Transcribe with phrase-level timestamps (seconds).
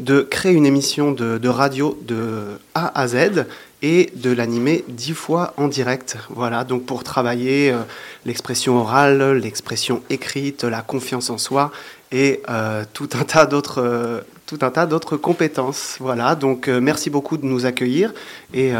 [0.00, 3.44] de créer une émission de, radio de A à Z
[3.82, 6.16] et de l'animer dix fois en direct.
[6.30, 7.78] Voilà, donc pour travailler euh,
[8.24, 11.70] l'expression orale, l'expression écrite, la confiance en soi
[12.12, 15.96] et euh, tout un tas d'autres euh, tout un tas d'autres compétences.
[16.00, 18.12] Voilà, donc merci beaucoup de nous accueillir
[18.52, 18.72] et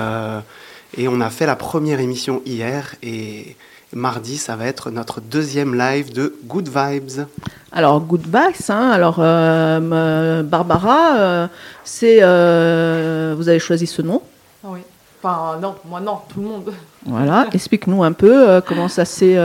[0.96, 3.54] et on a fait la première émission hier et
[3.92, 7.26] mardi ça va être notre deuxième live de Good Vibes.
[7.72, 11.46] Alors, Good Vibes, hein, alors euh, euh, Barbara, euh,
[11.84, 14.22] c'est euh, vous avez choisi ce nom.
[14.64, 14.80] Ah oui.
[15.22, 16.72] Enfin, non, moi non, tout le monde.
[17.04, 19.36] Voilà, explique-nous un peu euh, comment ça s'est.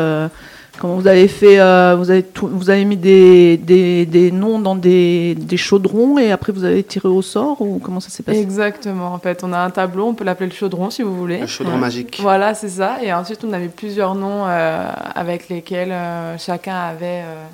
[0.80, 1.60] Comment vous avez fait.
[1.60, 6.18] euh, vous, avez tout- vous avez mis des, des, des noms dans des, des chaudrons
[6.20, 8.40] et après vous avez tiré au sort ou comment ça s'est passé?
[8.40, 9.14] Exactement.
[9.14, 11.40] En fait, on a un tableau, on peut l'appeler le chaudron si vous voulez.
[11.40, 11.80] Le chaudron Ouais.
[11.80, 12.20] magique.
[12.22, 12.98] Voilà, c'est ça.
[13.04, 17.46] Et ensuite, on avait plusieurs noms euh, avec lesquels euh, chacun avait euh,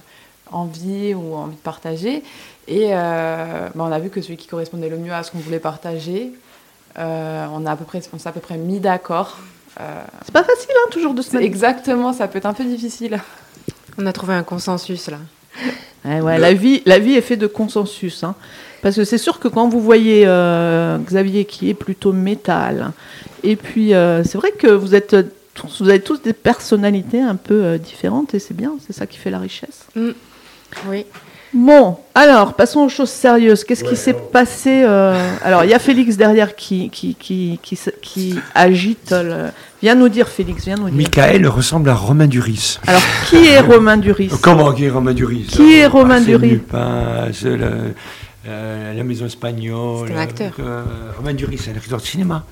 [0.52, 2.24] envie ou envie de partager.
[2.68, 5.40] Et euh, bah, on a vu que celui qui correspondait le mieux à ce qu'on
[5.40, 6.32] voulait partager,
[7.00, 9.40] euh, on, a à peu près, on s'est à peu près mis d'accord.
[9.80, 11.46] Euh, C'est pas facile, hein, toujours de se mettre.
[11.46, 13.20] exactement, ça peut être un peu difficile.
[13.98, 15.18] On a trouvé un consensus là.
[16.06, 18.24] Ouais, ouais, la, vie, la vie est faite de consensus.
[18.24, 18.36] hein.
[18.82, 22.92] Parce que c'est sûr que quand vous voyez euh, Xavier qui est plutôt métal,
[23.44, 25.16] et puis euh, c'est vrai que vous êtes
[25.54, 29.06] tous, vous avez tous des personnalités un peu euh, différentes et c'est bien, c'est ça
[29.06, 29.86] qui fait la richesse.
[30.88, 31.06] Oui.
[31.54, 33.66] Bon, alors passons aux choses sérieuses.
[33.66, 37.60] Qu'est-ce qui s'est passé euh, Alors il y a Félix derrière qui, qui, qui,
[38.02, 39.12] qui, agite.
[39.12, 39.48] Le...
[39.82, 40.96] Viens nous dire, Félix, viens nous dire.
[40.96, 42.80] Michael ressemble à Romain Duris.
[42.88, 44.32] Alors qui est Romain Duris?
[44.42, 45.48] Comment qui est Romain Duris?
[45.50, 46.50] Qui est Romain Arsène Duris?
[46.52, 47.94] Lupin, c'est le-
[48.48, 50.08] euh, la maison espagnole.
[50.08, 50.52] C'est un acteur.
[50.60, 50.84] euh,
[51.18, 52.46] Romain Duris, c'est un acteur de cinéma.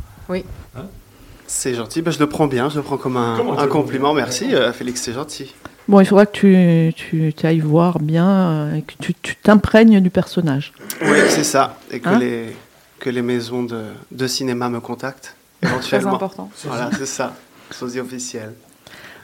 [1.48, 4.14] C'est gentil, ben, je le prends bien, je le prends comme un, un compliment.
[4.14, 5.56] Merci euh, Félix, c'est gentil.
[5.90, 9.36] Bon, il faudra que tu, tu, tu ailles voir bien euh, et que tu tu
[9.36, 10.72] t'imprègnes du personnage.
[11.02, 11.78] Oui, c'est ça.
[11.90, 12.56] Et que, Hein les,
[13.00, 16.14] que les maisons de, de cinéma me contactent, Très éventuellement.
[16.14, 16.50] important.
[16.66, 17.34] Voilà, c'est ça.
[17.72, 18.54] Sosie officiel.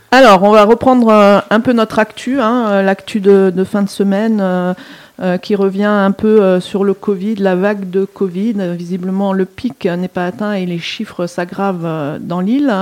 [0.09, 3.83] Alors, on va reprendre euh, un peu notre actu, hein, euh, l'actu de, de fin
[3.83, 4.73] de semaine euh,
[5.21, 8.53] euh, qui revient un peu euh, sur le Covid, la vague de Covid.
[8.75, 12.73] Visiblement, le pic n'est pas atteint et les chiffres s'aggravent euh, dans l'île.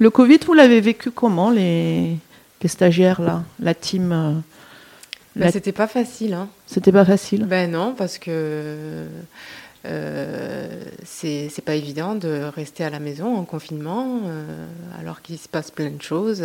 [0.00, 2.16] Le Covid, vous l'avez vécu comment, les,
[2.62, 4.32] les stagiaires, là, la team euh,
[5.36, 6.34] Bah, La- C'était pas facile.
[6.34, 6.48] Hein.
[6.66, 7.44] C'était pas facile.
[7.46, 9.06] Ben non, parce que
[9.86, 10.66] euh,
[11.04, 14.66] c'est pas évident de rester à la maison en confinement, euh,
[15.00, 16.44] alors qu'il se passe plein de choses.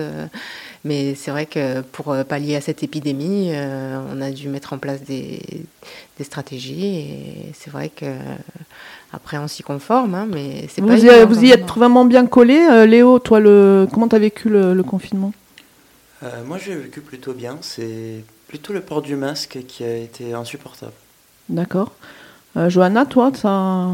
[0.86, 3.52] mais c'est vrai que pour pallier à cette épidémie,
[4.14, 5.42] on a dû mettre en place des,
[6.18, 6.86] des stratégies.
[6.96, 8.06] Et c'est vrai que
[9.12, 11.68] après on s'y conforme, hein, mais c'est Vous, pas y, évident, vous y quand êtes
[11.68, 12.86] vraiment bien collé.
[12.88, 15.34] Léo, toi, le, comment t'as vécu le, le confinement?
[16.24, 17.58] Euh, moi, j'ai vécu plutôt bien.
[17.62, 20.94] C'est plutôt le port du masque qui a été insupportable.
[21.50, 21.92] D'accord.
[22.58, 23.90] Euh, Johanna, toi, ça...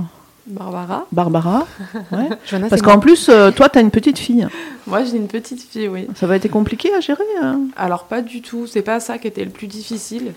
[0.48, 1.68] Barbara Barbara
[2.12, 2.30] ouais.
[2.48, 4.48] Johanna, Parce qu'en plus, euh, toi, tu as une petite fille.
[4.88, 6.08] Moi, j'ai une petite fille, oui.
[6.16, 7.24] Ça va être compliqué à gérer.
[7.42, 7.62] hein.
[7.76, 10.34] Alors pas du tout, c'est pas ça qui était le plus difficile.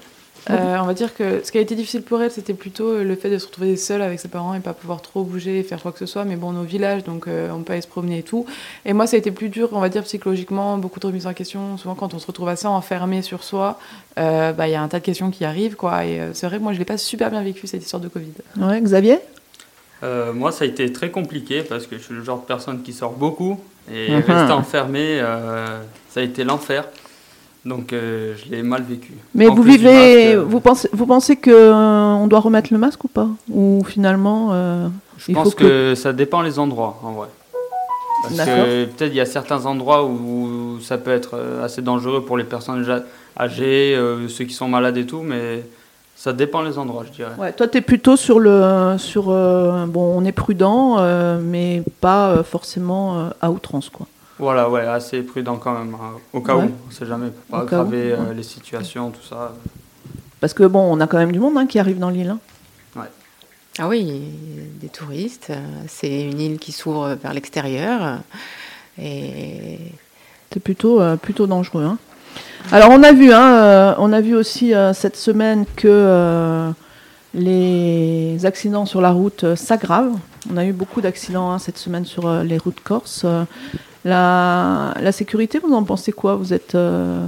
[0.50, 3.02] Euh, on va dire que ce qui a été difficile pour elle, c'était plutôt euh,
[3.04, 5.80] le fait de se retrouver seule avec ses parents et pas pouvoir trop bouger, faire
[5.80, 6.24] quoi que ce soit.
[6.24, 8.44] Mais bon, on est au village, donc euh, on peut aller se promener et tout.
[8.84, 11.32] Et moi, ça a été plus dur, on va dire psychologiquement, beaucoup de remises en
[11.32, 11.78] question.
[11.78, 13.78] Souvent, quand on se retrouve assez enfermé sur soi,
[14.18, 16.04] euh, bah, il y a un tas de questions qui arrivent, quoi.
[16.04, 18.08] Et euh, c'est vrai que moi, je l'ai pas super bien vécu cette histoire de
[18.08, 18.32] Covid.
[18.60, 19.20] Ouais, Xavier?
[20.02, 22.82] Euh, moi, ça a été très compliqué parce que je suis le genre de personne
[22.82, 23.58] qui sort beaucoup
[23.90, 24.22] et Mhm.
[24.26, 26.84] rester enfermé, euh, ça a été l'enfer.
[27.64, 29.12] Donc, euh, je l'ai mal vécu.
[29.34, 32.70] Mais En vous vivez, masque, euh, vous pensez, vous pensez que euh, on doit remettre
[32.72, 33.28] le masque ou pas?
[33.50, 35.94] Ou finalement, euh, Je il pense faut que...
[35.94, 37.28] ça dépend les endroits, en vrai.
[38.22, 42.38] Parce que peut-être il y a certains endroits où ça peut être assez dangereux pour
[42.38, 43.02] les personnes
[43.38, 43.98] âgées,
[44.28, 45.62] ceux qui sont malades et tout, mais
[46.16, 47.32] ça dépend les endroits, je dirais.
[47.38, 50.96] ouais, toi, tu es plutôt sur le, sur bon, on est prudent,
[51.42, 54.06] mais pas forcément à outrance, quoi.
[54.44, 56.64] Voilà, ouais, assez prudent quand même, hein, au cas Ouais.
[56.64, 58.34] où, on sait jamais, pour pas Au cas où, aggraver euh, ouais.
[58.34, 59.54] les situations, tout ça.
[60.38, 62.28] Parce que bon, on a quand même du monde hein, qui arrive dans l'île.
[62.30, 62.38] hein.
[63.78, 64.20] Ah oui,
[64.80, 65.48] des touristes.
[65.50, 65.56] euh,
[65.88, 68.00] C'est une île qui s'ouvre vers l'extérieur.
[68.04, 68.16] euh,
[69.02, 69.78] Et
[70.52, 71.82] C'est plutôt, euh, plutôt dangereux.
[71.84, 71.98] hein.
[72.70, 76.70] Alors on a vu, hein, euh, on a vu aussi euh, cette semaine que euh,
[77.34, 80.18] les accidents sur la route euh, s'aggravent.
[80.52, 83.26] On a eu beaucoup d'accidents hein, cette semaine sur euh, les routes corses.
[84.04, 86.34] La, la sécurité, vous en pensez quoi?
[86.36, 87.24] Vous êtes euh,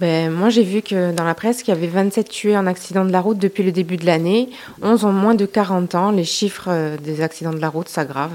[0.00, 3.04] Ben, moi, j'ai vu que dans la presse, qu'il y avait 27 tués en accident
[3.04, 4.50] de la route depuis le début de l'année.
[4.82, 6.10] 11 ont moins de 40 ans.
[6.10, 8.32] Les chiffres euh, des accidents de la route s'aggravent.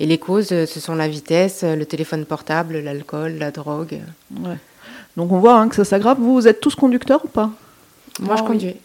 [0.00, 4.00] Et les causes, euh, ce sont la vitesse, le téléphone portable, l'alcool, la drogue.
[4.40, 4.56] ouais.
[5.18, 6.16] Donc on voit hein, que ça s'aggrave.
[6.18, 7.50] Vous, vous êtes tous conducteurs ou pas?
[8.20, 8.48] Moi, je oui.
[8.48, 8.76] conduis.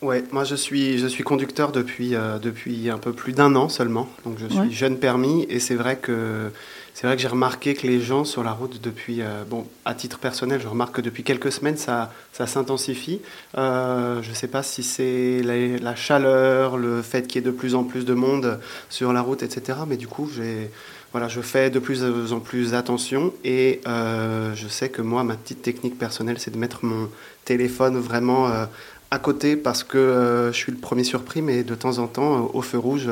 [0.00, 3.68] Ouais, moi je suis, je suis conducteur depuis, euh, depuis un peu plus d'un an
[3.68, 4.08] seulement.
[4.24, 4.70] Donc je suis Ouais.
[4.70, 6.50] jeune permis et c'est vrai que
[6.94, 9.94] c'est vrai que j'ai remarqué que les gens sur la route depuis, euh, bon, à
[9.94, 13.20] titre personnel, je remarque que depuis quelques semaines ça, ça s'intensifie.
[13.58, 17.46] Euh, je ne sais pas si c'est la, la chaleur, le fait qu'il y ait
[17.46, 19.78] de plus en plus de monde sur la route, etc.
[19.86, 20.70] Mais du coup, j'ai,
[21.14, 22.02] voilà, je fais de plus
[22.32, 26.58] en plus attention et euh, je sais que moi, ma petite technique personnelle, c'est de
[26.58, 27.08] mettre mon
[27.44, 28.64] téléphone vraiment euh,
[29.12, 32.50] à côté parce que euh, je suis le premier surpris, mais de temps en temps,
[32.52, 33.08] au feu rouge,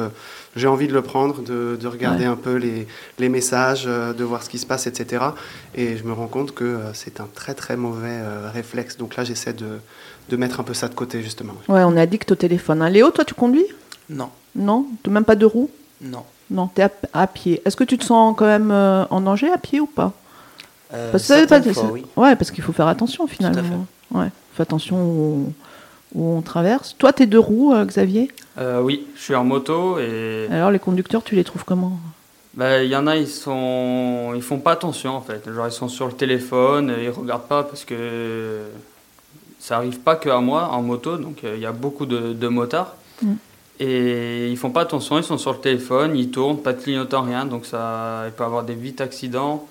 [0.57, 2.31] j'ai envie de le prendre, de, de regarder Ouais.
[2.31, 2.87] un peu les,
[3.19, 5.25] les messages, euh, de voir ce qui se passe, etc.
[5.75, 8.97] Et je me rends compte que euh, c'est un très très mauvais euh, réflexe.
[8.99, 9.79] Donc là, j'essaie de,
[10.29, 11.55] de mettre un peu ça de côté, justement.
[11.69, 12.83] Ouais, on est addict au téléphone.
[12.83, 12.91] hein.
[12.91, 13.67] Léo, toi, tu conduis?
[14.11, 14.87] Non, Non?
[15.03, 15.71] T'as Même pas de roue?
[16.03, 16.25] Non.
[16.51, 17.63] Non, t'es à, à pied.
[17.65, 20.13] Est-ce que tu te sens quand même euh, en danger à pied ou pas?
[20.93, 22.05] Euh, Parce que ça veut pas- fois, oui.
[22.17, 23.87] Ouais, parce qu'il faut faire attention finalement.
[24.11, 25.53] Ouais, fais attention où,
[26.15, 26.95] où on traverse.
[26.99, 28.31] Toi, t'es deux roues, euh, Xavier?
[28.59, 31.99] Euh, oui, je suis en moto et Alors, les conducteurs, tu les trouves comment?
[32.55, 35.51] Bah, il y en a, ils sont, ils font pas attention en fait.
[35.51, 38.59] Genre ils sont sur le téléphone, ils regardent pas parce que
[39.59, 42.35] ça arrive pas que à moi en moto, donc euh, il y a beaucoup de,
[42.35, 42.95] de motards.
[43.23, 43.33] Mm.
[43.81, 47.23] Et ils font pas attention, ils sont sur le téléphone, ils tournent, pas de clignotant,
[47.23, 49.67] rien, donc ça, il peut avoir des vite accidents.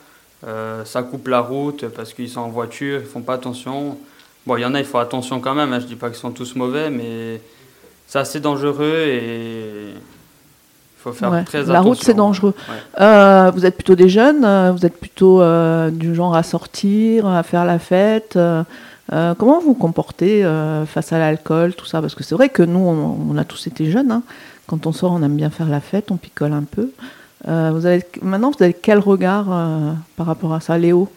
[0.47, 3.97] Euh, ça coupe la route parce qu'ils sont en voiture, ils font pas attention.
[4.45, 6.17] Bon, il y en a, ils font attention quand même, hein, je dis pas qu'ils
[6.17, 7.39] sont tous mauvais, mais
[8.07, 9.99] c'est assez dangereux et il
[10.97, 11.89] faut faire Ouais, très La attention.
[11.89, 12.53] route, c'est dangereux.
[12.67, 12.75] Ouais.
[13.03, 17.27] Euh, vous êtes plutôt des jeunes, euh, vous êtes plutôt euh, du genre à sortir,
[17.27, 18.35] à faire la fête.
[18.35, 18.63] euh,
[19.37, 22.01] comment vous vous comportez euh, face à l'alcool, tout ça?
[22.01, 24.11] Parce que c'est vrai que nous, on, on a tous été jeunes.
[24.11, 24.23] hein.
[24.67, 26.89] Quand on sort, on aime bien faire la fête, on picole un peu.
[27.47, 31.09] Euh, vous avez, maintenant, vous avez quel regard euh, par rapport à ça Léo,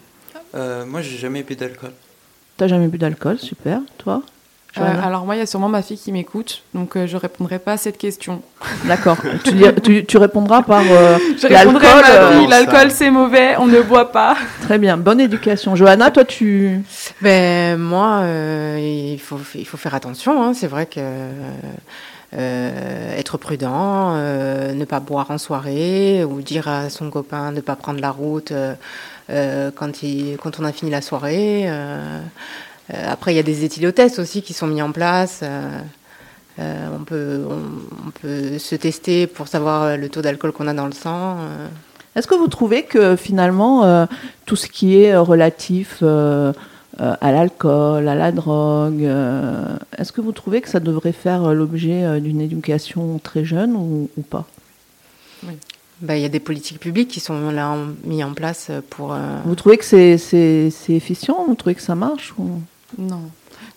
[0.54, 1.90] Euh, moi, j'ai jamais bu d'alcool.
[2.56, 3.80] T'as jamais bu d'alcool, super.
[3.98, 4.22] Toi
[4.76, 7.60] Euh, alors moi, il y a sûrement ma fille qui m'écoute, donc euh, je répondrai
[7.60, 8.42] pas à cette question.
[8.86, 9.16] D'accord.
[9.44, 9.52] tu,
[9.82, 11.16] tu- tu répondra par euh,
[11.48, 12.02] l'alcool.
[12.10, 14.36] euh, l'alcool c'est mauvais, on ne boit pas.
[14.62, 15.76] très bien, bonne éducation.
[15.76, 16.80] Johanna, toi, tu.
[17.22, 20.42] Ben, moi, euh, il, faut, il faut faire attention.
[20.42, 20.54] hein.
[20.54, 21.00] C'est vrai que
[22.36, 27.56] euh, être prudent, euh, ne pas boire en soirée ou dire à son copain de
[27.56, 29.92] ne pas prendre la route euh, quand,
[30.42, 31.68] quand on a fini la soirée.
[32.88, 35.44] après, il y a des éthyliotests aussi qui sont mis en place.
[36.58, 40.92] on, peut, on, peut se tester pour savoir le taux d'alcool qu'on a dans le
[40.92, 41.38] sang.
[42.16, 44.06] Est-ce que vous trouvez que finalement,
[44.44, 46.02] tout ce qui est relatif
[46.98, 51.52] à l'alcool, à la drogue, euh, est-ce que vous trouvez que ça devrait faire euh,
[51.54, 54.44] l'objet euh, d'une éducation très jeune ou, ou pas?
[56.00, 59.12] Ben, il y a des politiques publiques qui sont là en- mis en place pour.
[59.12, 61.44] euh, Vous trouvez que c'est c'est- c'est efficient?
[61.46, 62.60] Vous trouvez que ça marche ou-
[62.98, 63.22] Non.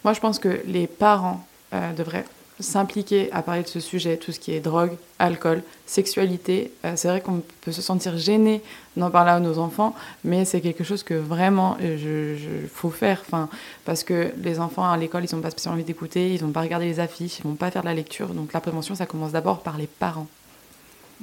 [0.03, 2.25] Moi, je pense que les parents euh, devraient
[2.59, 6.71] s'impliquer à parler de ce sujet, tout ce qui est drogue, alcool, sexualité.
[6.85, 8.61] Euh, c'est vrai qu'on peut se sentir gêné
[8.95, 9.93] d'en parler à nos enfants,
[10.23, 13.21] mais c'est quelque chose que vraiment il je- faut faire.
[13.25, 13.49] Enfin,
[13.85, 16.61] parce que les enfants à l'école, ils n'ont pas spécialement envie d'écouter, ils n'ont pas
[16.61, 18.29] regardé les affiches, ils vont pas faire de la lecture.
[18.29, 20.27] Donc la prévention, ça commence d'abord par les parents.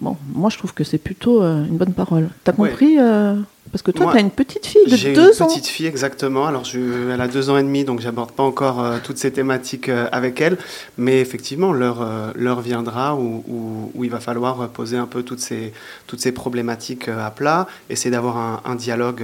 [0.00, 2.28] Bon, moi je trouve que c'est plutôt euh, une bonne parole.
[2.42, 3.36] T'as compris euh,
[3.70, 5.46] Parce que toi, tu as une petite fille de J'ai deux une ans.
[5.46, 6.46] petite fille, exactement.
[6.46, 9.30] Alors, je, elle a deux ans et demi, donc j'aborde pas encore euh, toutes ces
[9.32, 10.58] thématiques avec elle.
[10.98, 12.04] Mais effectivement, l'heure
[12.34, 15.72] l'heure viendra où, où- où il va falloir poser un peu toutes ces,
[16.08, 19.22] toutes ces problématiques à plat, essayer d'avoir un, un dialogue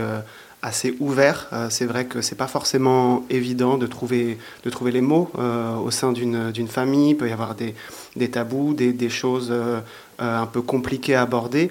[0.62, 1.48] assez ouvert.
[1.52, 5.74] Euh, c'est vrai que c'est pas forcément évident de trouver, de trouver les mots euh,
[5.76, 7.10] au sein d'une famille.
[7.10, 7.74] Il peut y avoir des,
[8.16, 9.80] des tabous, des, des choses euh,
[10.18, 11.70] un peu compliquées à aborder.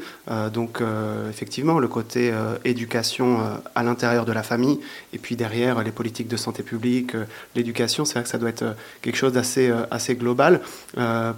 [0.53, 0.81] Donc
[1.29, 2.33] effectivement, le côté
[2.65, 3.41] éducation
[3.75, 4.79] à l'intérieur de la famille,
[5.13, 7.11] et puis derrière les politiques de santé publique,
[7.55, 10.61] l'éducation, c'est vrai que ça doit être quelque chose d'assez assez global.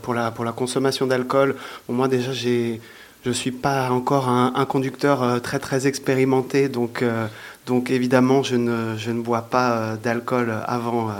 [0.01, 1.57] Pour, la, pour la consommation d'alcool,
[1.89, 2.79] bon, moi déjà, j'ai,
[3.25, 7.27] je suis pas encore un, un conducteur euh, très très expérimenté, donc, euh,
[7.67, 11.13] donc évidemment, je ne, je ne bois pas euh, d'alcool avant, euh,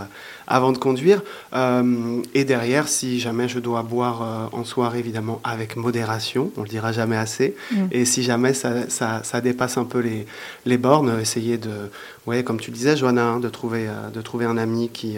[0.48, 1.22] avant de conduire.
[1.54, 6.68] Euh, et derrière, si jamais je dois boire en soirée, évidemment, avec modération, on le
[6.68, 7.56] dira jamais assez.
[7.72, 7.76] Mm.
[7.92, 10.26] Et si jamais ça, ça, ça dépasse un peu les,
[10.66, 11.92] les bornes, essayer de,
[12.26, 15.18] ouais, comme tu le disais, Johanna, hein, de, trouver, de trouver un ami qui,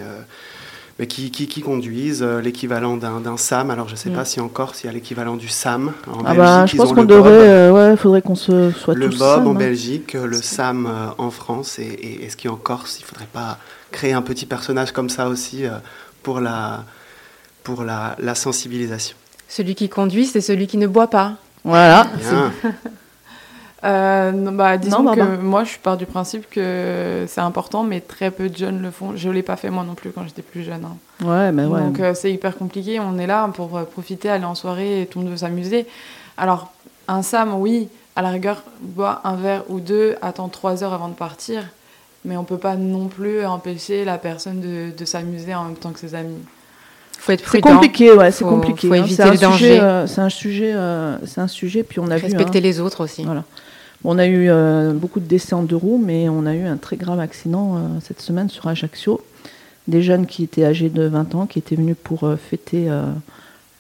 [1.00, 3.71] mais qui, qui, qui conduise, euh, l'équivalent d'un d'un SAM.
[3.71, 4.15] Alors, je ne sais Mm.
[4.15, 5.91] pas si encore, s'il y a l'équivalent du SAM.
[6.07, 8.93] En Ah Belgique, bah, je ils pense qu'on devrait, euh, ouais, faudrait qu'on se soit
[8.93, 9.55] Le tous Bob Sam, en hein.
[9.55, 13.57] Belgique, le Sam euh, en France, et, et est-ce qu'en Corse, il ne faudrait pas
[13.91, 15.71] créer un petit personnage comme ça aussi euh,
[16.21, 16.83] pour la,
[17.63, 19.15] pour la, la sensibilisation
[19.47, 21.33] Celui qui conduit, c'est celui qui ne boit pas.
[21.63, 22.07] Voilà.
[23.83, 27.99] Euh, bah, disons Non, que Barbara moi, je pars du principe que c'est important, mais
[27.99, 29.11] très peu de jeunes le font.
[29.15, 30.85] Je ne l'ai pas fait moi non plus quand j'étais plus jeune.
[30.85, 31.25] hein.
[31.25, 31.81] Ouais, mais ouais.
[31.81, 32.99] Donc euh, c'est hyper compliqué.
[32.99, 35.85] On est là pour euh, profiter, aller en soirée et tout le monde veut s'amuser.
[36.37, 36.71] Alors,
[37.09, 41.09] un Sam, oui, à la rigueur, boit un verre ou deux, attend trois heures avant
[41.09, 41.63] de partir.
[42.25, 45.91] Mais on peut pas non plus empêcher la personne de, de s'amuser en même temps
[45.91, 46.37] que ses amis.
[47.19, 47.73] faut être C'est prudent.
[47.73, 48.87] compliqué, ouais, c'est Faut- compliqué.
[48.87, 48.97] faut hein.
[48.99, 49.79] éviter C'est un le sujet, danger.
[49.81, 51.83] euh, C'est un sujet, euh, c'est un sujet.
[51.83, 52.23] Puis on a vu.
[52.23, 53.25] Respecter hein, les autres aussi.
[53.25, 53.43] Voilà.
[54.05, 56.77] On a eu euh, beaucoup de décès en deux roues, mais on a eu un
[56.77, 59.22] très grave accident euh, cette semaine sur Ajaccio.
[59.88, 62.89] Des jeunes qui étaient âgés de 20 ans, qui étaient venus pour euh, fêter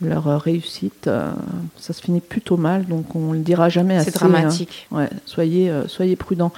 [0.03, 1.07] leur euh, réussite.
[1.07, 1.31] euh,
[1.77, 4.11] ça se finit plutôt mal, donc on le dira jamais assez.
[4.11, 4.87] C'est dramatique.
[4.91, 4.97] hein.
[4.97, 6.51] Ouais, soyez, euh, soyez prudents.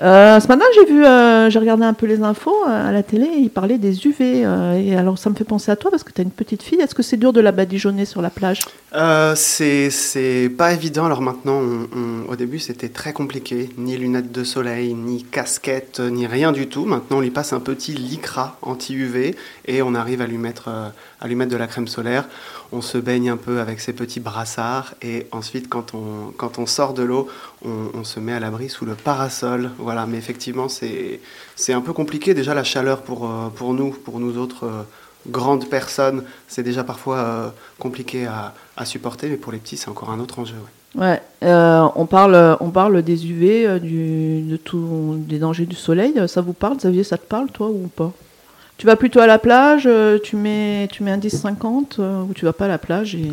[0.00, 3.26] Euh, ce matin, j'ai vu, euh, j'ai regardé un peu les infos à la télé,
[3.26, 4.44] et ils parlaient des UV.
[4.44, 6.62] euh, et alors, ça me fait penser à toi parce que tu as une petite
[6.62, 6.80] fille.
[6.80, 8.60] Est-ce que c'est dur de la badigeonner sur la plage?
[8.94, 11.04] Euh, c'est c'est pas évident.
[11.04, 13.68] Alors maintenant, on- on- au début, c'était très compliqué.
[13.76, 16.84] Ni lunettes de soleil, ni casquette, ni rien du tout.
[16.84, 19.34] Maintenant, on lui passe un petit lycra anti-UV
[19.66, 20.68] et on arrive à lui mettre,
[21.20, 22.28] à lui mettre de la crème solaire.
[22.70, 26.66] On se baigne un peu avec ses petits brassards et ensuite, quand on, quand on
[26.66, 27.28] sort de l'eau,
[27.64, 29.70] on, se met à l'abri sous le parasol.
[29.78, 31.20] Voilà, mais effectivement, c'est
[31.72, 32.34] un peu compliqué.
[32.34, 34.82] Déjà, la chaleur pour, euh, pour nous, pour nous autres euh,
[35.28, 37.48] grandes personnes, c'est déjà parfois euh,
[37.78, 40.56] compliqué à, à supporter, mais pour les petits, c'est encore un autre enjeu.
[40.94, 41.22] ouais.
[41.42, 44.58] On parle, on parle des UV, du,
[45.26, 46.20] des dangers du soleil.
[46.26, 48.12] Ça vous parle, Xavier Ça te parle, toi, ou pas?
[48.78, 52.32] Tu vas plutôt à la plage, euh, tu mets, tu mets un 10-50, euh, ou
[52.32, 53.32] tu vas pas à la plage et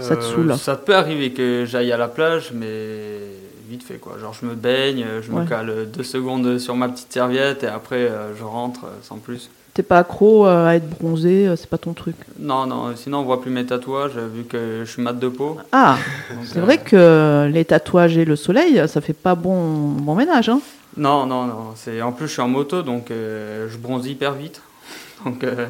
[0.00, 3.20] ça te Euh, saoule Ça peut arriver que j'aille à la plage, mais
[3.68, 4.18] vite fait quoi.
[4.20, 5.42] Genre je me baigne, je Ouais.
[5.42, 9.48] me cale deux secondes sur ma petite serviette et après je rentre sans plus.
[9.78, 12.16] T'es pas accro euh, à être bronzé, euh, c'est pas ton truc.
[12.40, 15.28] Non, non, sinon on voit plus mes tatouages euh, vu que je suis mat de
[15.28, 15.56] peau.
[15.70, 15.96] Ah,
[16.44, 20.48] c'est euh, vrai que les tatouages et le soleil, ça fait pas bon, bon ménage.
[20.48, 20.60] Hein
[20.96, 21.74] Non, non, non.
[21.76, 22.02] C'est...
[22.02, 24.62] En plus je suis en moto donc euh, je bronze hyper vite.
[25.24, 25.66] Donc euh,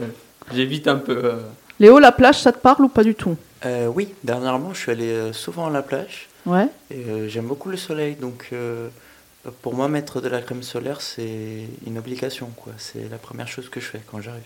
[0.54, 1.20] j'évite un peu.
[1.24, 1.32] euh,
[1.80, 3.36] Léo, la plage, ça te parle ou pas du tout?
[3.66, 6.68] Euh, oui, dernièrement, je suis allé souvent à la plage Ouais.
[6.90, 8.14] et euh, j'aime beaucoup le soleil.
[8.18, 8.88] Donc, euh,
[9.62, 12.50] pour moi, mettre de la crème solaire, c'est une obligation.
[12.56, 12.72] quoi.
[12.76, 14.42] C'est la première chose que je fais quand j'arrive.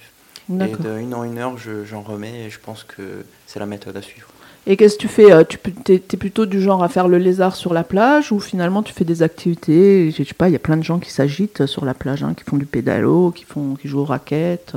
[0.51, 3.67] Et de une en une heure, je- j'en remets et je pense que c'est la
[3.67, 4.29] méthode à suivre.
[4.67, 5.59] Et qu'est-ce que tu fais euh, Tu
[5.93, 9.05] es, plutôt du genre à faire le lézard sur la plage ou finalement tu fais
[9.05, 11.95] des activités Je sais pas, il y a plein de gens qui s'agitent sur la
[11.95, 14.75] plage, hein, qui font du pédalo, qui, font, qui jouent aux raquettes.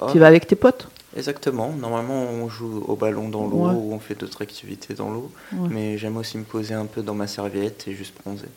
[0.00, 0.88] Oh, Tu vas avec tes potes?
[1.16, 1.72] Exactement.
[1.72, 3.74] Normalement, on joue au ballon dans l'eau Ouais.
[3.74, 5.30] ou on fait d'autres activités dans l'eau.
[5.52, 5.68] Ouais.
[5.70, 8.48] Mais j'aime aussi me poser un peu dans ma serviette et juste bronzer.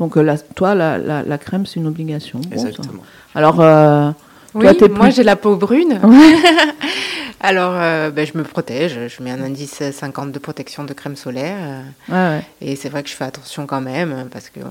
[0.00, 2.40] Donc euh, la- toi, la, la- la crème, c'est une obligation.
[2.40, 2.50] Bon.
[2.52, 3.02] Exactement.
[3.34, 4.10] Alors, euh,
[4.54, 5.98] Oui, Toi, t'es moi j'ai la peau brune.
[6.02, 6.36] Ouais.
[7.40, 11.16] Alors euh, ben, je me protège, je mets un indice 50 de protection de crème
[11.16, 11.56] solaire.
[11.60, 12.44] euh, ouais, ouais.
[12.60, 14.62] Et c'est vrai que je fais attention quand même, parce qu'il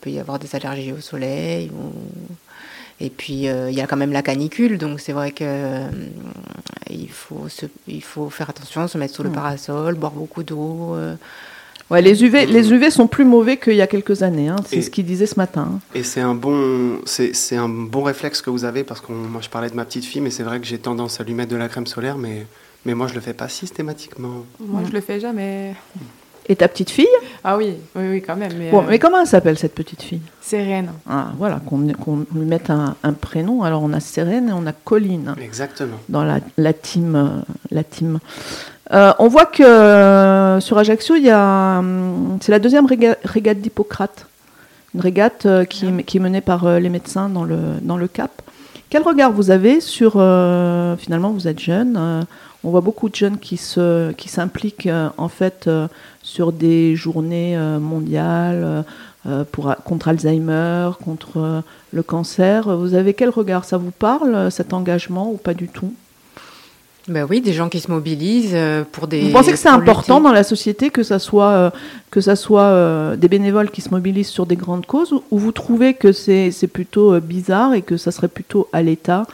[0.00, 1.70] peut y avoir des allergies au soleil.
[1.74, 1.92] Ou...
[3.00, 5.88] Et puis, euh, il y a quand même la canicule, donc c'est vrai que euh,
[6.90, 9.34] il, faut se- il faut faire attention, se mettre sous le Mm.
[9.34, 10.94] parasol, boire beaucoup d'eau.
[10.96, 11.14] euh.
[11.90, 14.48] Ouais, les UV, les UV sont plus mauvais qu'il y a quelques années.
[14.48, 14.56] hein.
[14.66, 15.68] C'est ce qu'il disait ce matin.
[15.74, 15.80] hein.
[15.94, 19.40] Et c'est un bon, c'est c'est un bon réflexe que vous avez parce que moi
[19.40, 21.50] je parlais de ma petite fille, mais c'est vrai que j'ai tendance à lui mettre
[21.50, 22.46] de la crème solaire, mais
[22.84, 24.44] mais moi je le fais pas systématiquement.
[24.60, 25.74] Moi, je le fais jamais.
[26.50, 27.06] Et ta petite fille
[27.44, 28.52] Ah oui, oui, oui, quand même.
[28.58, 30.90] Mais, Bon, euh, mais comment elle s'appelle cette petite fille Sérène.
[31.08, 33.62] ah, Voilà, qu'on qu'on lui mette un, un prénom.
[33.64, 35.34] Alors on a Sérène et on a Colline.
[35.42, 35.96] Exactement.
[36.08, 37.14] dans la, la team.
[37.16, 37.26] euh,
[37.70, 38.18] La team.
[38.92, 43.18] Euh, on voit que euh, sur Ajaccio, il y a, hum, c'est la deuxième réga-
[43.24, 44.24] régate d'Hippocrate,
[44.94, 47.98] une régate euh, qui, est- qui est menée par euh, les médecins dans le, dans
[47.98, 48.30] le Cap.
[48.88, 52.22] Quel regard vous avez sur, euh, finalement, vous êtes jeune, euh,
[52.64, 55.86] on voit beaucoup de jeunes qui se, qui s'impliquent euh, en fait euh,
[56.28, 58.82] sur des journées euh, mondiales euh,
[59.26, 62.76] euh, pour, contre Alzheimer, contre le cancer.
[62.76, 63.64] Vous avez quel regard?
[63.64, 65.92] Ça vous parle, cet engagement, ou pas du tout?
[67.08, 68.56] Ben oui, des gens qui se mobilisent
[68.92, 69.22] pour des.
[69.22, 70.28] Vous pensez que c'est important lutter.
[70.28, 71.70] dans la société que ça soit, euh,
[72.10, 75.38] que ça soit euh, des bénévoles qui se mobilisent sur des grandes causes ou, ou
[75.38, 79.26] vous trouvez que c'est c'est plutôt euh, bizarre et que ça serait plutôt à l'État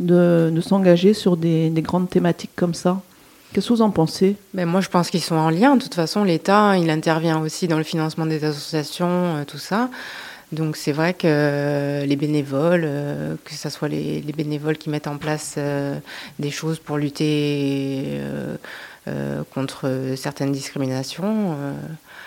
[0.00, 3.00] de, de s'engager sur des, des grandes thématiques comme ça?
[3.52, 4.36] Qu'est-ce que vous en pensez?
[4.54, 5.74] Ben moi, je pense qu'ils sont en lien.
[5.76, 9.88] De toute façon, l'État, il intervient aussi dans le financement des associations, euh, tout ça.
[10.52, 14.88] Donc, c'est vrai que euh, les bénévoles, euh, que ce soit les, les bénévoles qui
[14.90, 15.96] mettent en place euh,
[16.38, 18.56] des choses pour lutter euh,
[19.08, 21.72] euh, contre certaines discriminations, euh,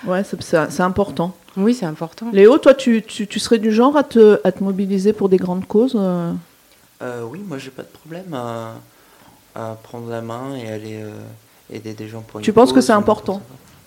[0.06, 1.34] Ouais, c'est- important.
[1.56, 2.28] oui, c'est important.
[2.34, 5.38] Léo, toi, tu, tu, tu serais du genre à te, à te mobiliser pour des
[5.38, 8.34] grandes causes Euh, oui, moi j'ai pas de problème
[9.56, 11.12] à, prendre la main et aller euh,
[11.72, 13.42] aider des gens pour une Tu penses que c'est important.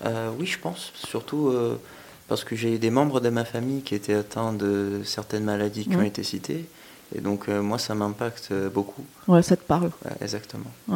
[0.05, 0.93] Euh, Oui, je pense.
[0.95, 1.81] Surtout, euh,
[2.29, 5.97] parce que j'ai des membres de ma famille qui étaient atteints de certaines maladies qui
[5.97, 6.09] ont Ouais.
[6.09, 6.69] été citées.
[7.15, 9.05] Et donc, euh, moi, ça m'impacte beaucoup.
[9.29, 9.91] Ouais, ça te parle.
[10.05, 10.71] Ouais, exactement.
[10.89, 10.93] Tu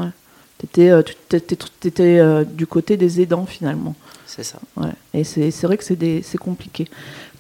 [0.61, 0.91] t'étais,
[1.81, 3.95] t'étais, euh, du côté des aidants finalement.
[4.27, 4.59] C'est ça.
[4.77, 4.91] Ouais.
[5.13, 6.87] Et c'est, c'est vrai que c'est, des, c'est compliqué.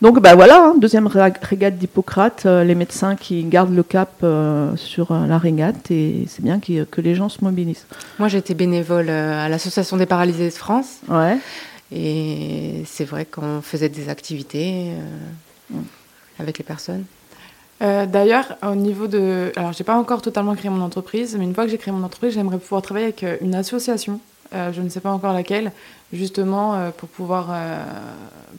[0.02, 4.10] Donc bah voilà, hein, deuxième ré- régate d'Hippocrate, euh, les médecins qui gardent le cap
[4.24, 7.86] euh, sur euh, la régate et c'est bien qu'il- que les gens se mobilisent.
[8.18, 10.96] Moi, j'étais bénévole euh, à l'Association des paralysés de France.
[11.08, 11.36] Ouais.
[11.92, 15.00] Et c'est vrai qu'on faisait des activités euh,
[15.72, 15.82] Mm.
[16.40, 17.04] avec les personnes.
[17.82, 19.52] Euh, D'ailleurs, au niveau de.
[19.56, 22.04] Alors, j'ai pas encore totalement créé mon entreprise, mais une fois que j'ai créé mon
[22.04, 24.20] entreprise, j'aimerais pouvoir travailler avec euh, une association.
[24.54, 25.72] euh, je ne sais pas encore laquelle,
[26.12, 27.54] justement pour pouvoir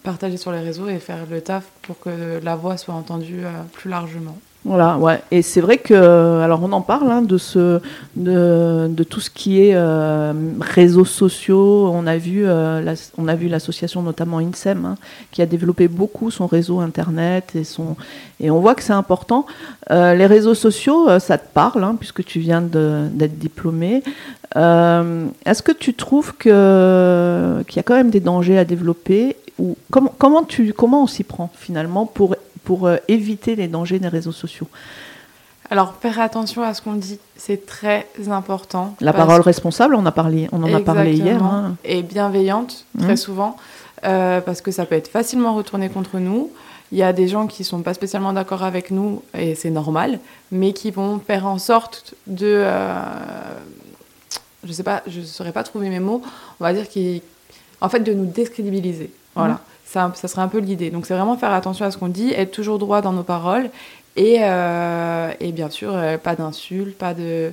[0.04, 3.90] partager sur les réseaux et faire le taf pour que la voix soit entendue plus
[3.90, 4.38] largement.
[4.64, 5.20] Voilà, ouais.
[5.32, 7.82] Et c'est vrai que, alors on en parle hein, de ce,
[8.16, 11.90] de, tout ce qui est euh, réseaux sociaux.
[11.92, 14.96] On a vu, euh, on a vu l'association notamment INSEM hein,
[15.32, 17.96] qui a développé beaucoup son réseau internet et son,
[18.40, 19.48] et on voit que c'est important.
[19.90, 24.04] Euh, les réseaux sociaux, euh, ça te parle hein, puisque tu viens d'être diplômé.
[24.58, 29.38] Euh, Est-ce que tu trouves que qu'il y a quand même des dangers à développer
[29.58, 34.00] ou comment comment tu comment on s'y prend finalement pour pour euh, éviter les dangers
[34.00, 34.68] des réseaux sociaux
[35.70, 38.96] Alors, faire attention à ce qu'on dit, c'est très important.
[39.00, 41.42] La parole responsable, on, a parlé, on en a parlé hier.
[41.44, 41.76] Hein.
[41.86, 43.18] Et bienveillante, très Mhm.
[43.18, 43.58] souvent,
[44.04, 46.52] euh, parce que ça peut être facilement retourné contre nous.
[46.92, 50.20] Il y a des gens qui sont pas spécialement d'accord avec nous, et c'est normal,
[50.52, 52.48] mais qui vont faire en sorte de...
[52.48, 53.02] euh,
[54.64, 56.22] je sais pas, je saurais pas trouver mes mots,
[56.60, 57.24] on va dire qui
[57.80, 59.10] en fait, de nous décrédibiliser.
[59.36, 59.60] Voilà, Mhm.
[59.92, 60.90] Ça, serait un peu l'idée.
[60.90, 63.70] Donc, c'est vraiment faire attention à ce qu'on dit, être toujours droit dans nos paroles,
[64.16, 67.52] et, euh, et bien sûr, euh, pas d'insultes, pas de,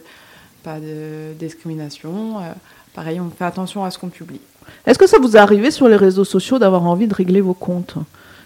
[0.62, 2.38] pas de discrimination.
[2.38, 2.52] euh,
[2.94, 4.40] pareil, on fait attention à ce qu'on publie.
[4.86, 7.54] Est-ce que ça vous est arrivé sur les réseaux sociaux d'avoir envie de régler vos
[7.54, 7.94] comptes?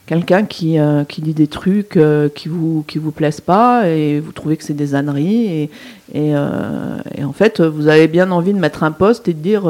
[0.04, 1.96] Quelqu'un qui, qui dit des trucs
[2.34, 5.70] qui vous qui vous plaisent pas et vous trouvez que c'est des âneries et,
[6.12, 9.62] et, et en fait vous avez bien envie de mettre un post et de dire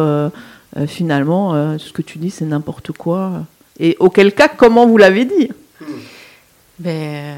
[0.87, 3.45] finalement ce que tu dis c'est n'importe quoi?
[3.83, 5.51] Et auquel cas comment vous l'avez dit
[6.79, 7.35] Ben, euh,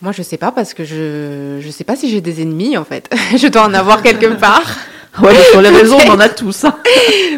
[0.00, 2.84] moi, je sais pas parce que je je sais pas si j'ai des ennemis en
[2.84, 3.10] fait.
[3.36, 4.76] je dois en avoir quelque part,
[5.22, 6.76] ouais, mais les réseaux on en a tous hein.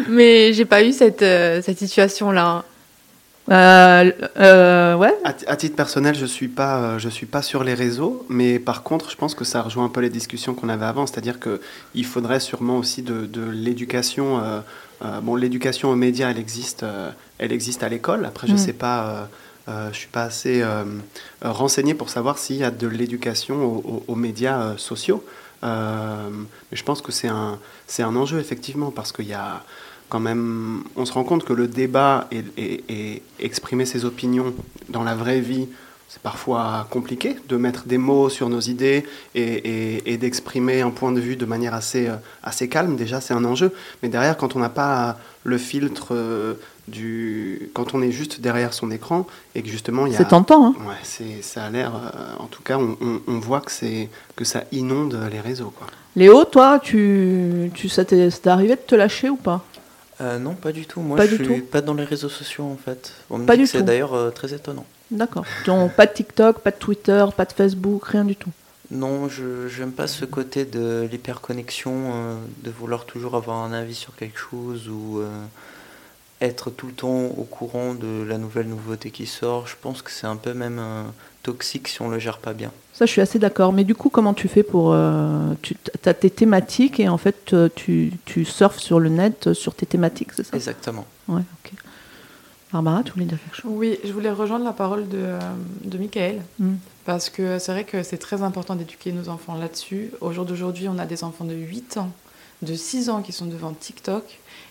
[0.09, 2.65] mais j'ai pas eu cette euh, cette situation là.
[3.49, 7.73] Euh, euh, ouais À, titre personnel, je suis pas, euh, je suis pas sur les
[7.73, 10.85] réseaux, mais par contre, je pense que ça rejoint un peu les discussions qu'on avait
[10.85, 11.59] avant, c'est-à-dire que
[11.95, 14.41] il faudrait sûrement aussi de, de l'éducation.
[15.03, 18.25] Euh, bon, l'éducation aux médias, elle existe, euh, elle existe à l'école.
[18.25, 18.57] Après, je Mm.
[18.57, 19.27] sais pas,
[19.69, 20.83] euh, je suis pas assez euh,
[21.41, 25.23] renseigné pour savoir s'il y a de l'éducation aux, aux- aux médias euh, sociaux.
[25.63, 29.63] Mais je pense que c'est un, c'est un enjeu effectivement parce qu'il y a
[30.09, 34.53] quand même, on se rend compte que le débat et, et- et exprimer ses opinions
[34.89, 35.67] dans la vraie vie,
[36.13, 40.89] c'est parfois compliqué de mettre des mots sur nos idées et, et- et d'exprimer un
[40.89, 42.97] point de vue de manière assez, euh, assez calme.
[42.97, 43.71] Déjà, c'est un enjeu.
[44.03, 46.55] Mais derrière, quand on n'a pas le filtre euh,
[46.89, 47.69] du.
[47.73, 50.17] Quand on est juste derrière son écran et que justement il y a.
[50.17, 50.73] c'est tentant hein.
[50.81, 51.93] Ouais, c'est, ça a l'air.
[51.95, 55.71] euh, en tout cas, on, on- on voit que, c'est, que ça inonde les réseaux.
[55.73, 55.87] Quoi.
[56.17, 59.63] Léo toi tu, tu ça t'est arrivé de te lâcher ou pas?
[60.21, 61.01] Euh, non, pas du tout.
[61.01, 61.65] Moi, Pas je du suis tout.
[61.65, 63.13] pas dans les réseaux sociaux en fait.
[63.29, 64.85] On me Pas dit du que c'est d'ailleurs euh, très étonnant.
[65.09, 65.45] D'accord.
[65.65, 68.51] Donc pas de TikTok, pas de Twitter, pas de Facebook, rien du tout.
[68.91, 73.95] Non, je j'aime pas ce côté de l'hyperconnexion, euh, de vouloir toujours avoir un avis
[73.95, 75.21] sur quelque chose ou
[76.41, 79.67] être tout le temps au courant de la nouvelle nouveauté qui sort.
[79.67, 80.81] Je pense que c'est un peu même
[81.43, 82.71] toxique si on le gère pas bien.
[82.93, 83.73] Ça, je suis assez d'accord.
[83.73, 84.93] Mais du coup, comment tu fais pour...
[84.93, 85.75] euh, tu
[86.05, 89.73] as tes thématiques et en fait, euh, tu, tu surfes sur le net euh, sur
[89.73, 90.55] tes thématiques, c'est ça?
[90.55, 91.05] Exactement.
[91.27, 91.71] Ouais, ok.
[92.71, 93.71] Barbara, tu voulais dire quelque chose?
[93.73, 95.37] Oui, je voulais rejoindre la parole de,
[95.83, 96.41] de Michael.
[96.59, 96.75] Mm.
[97.03, 100.11] Parce que c'est vrai que c'est très important d'éduquer nos enfants là-dessus.
[100.21, 102.11] Au jour d'aujourd'hui, on a des enfants de 8 ans,
[102.61, 104.23] de 6 ans qui sont devant TikTok.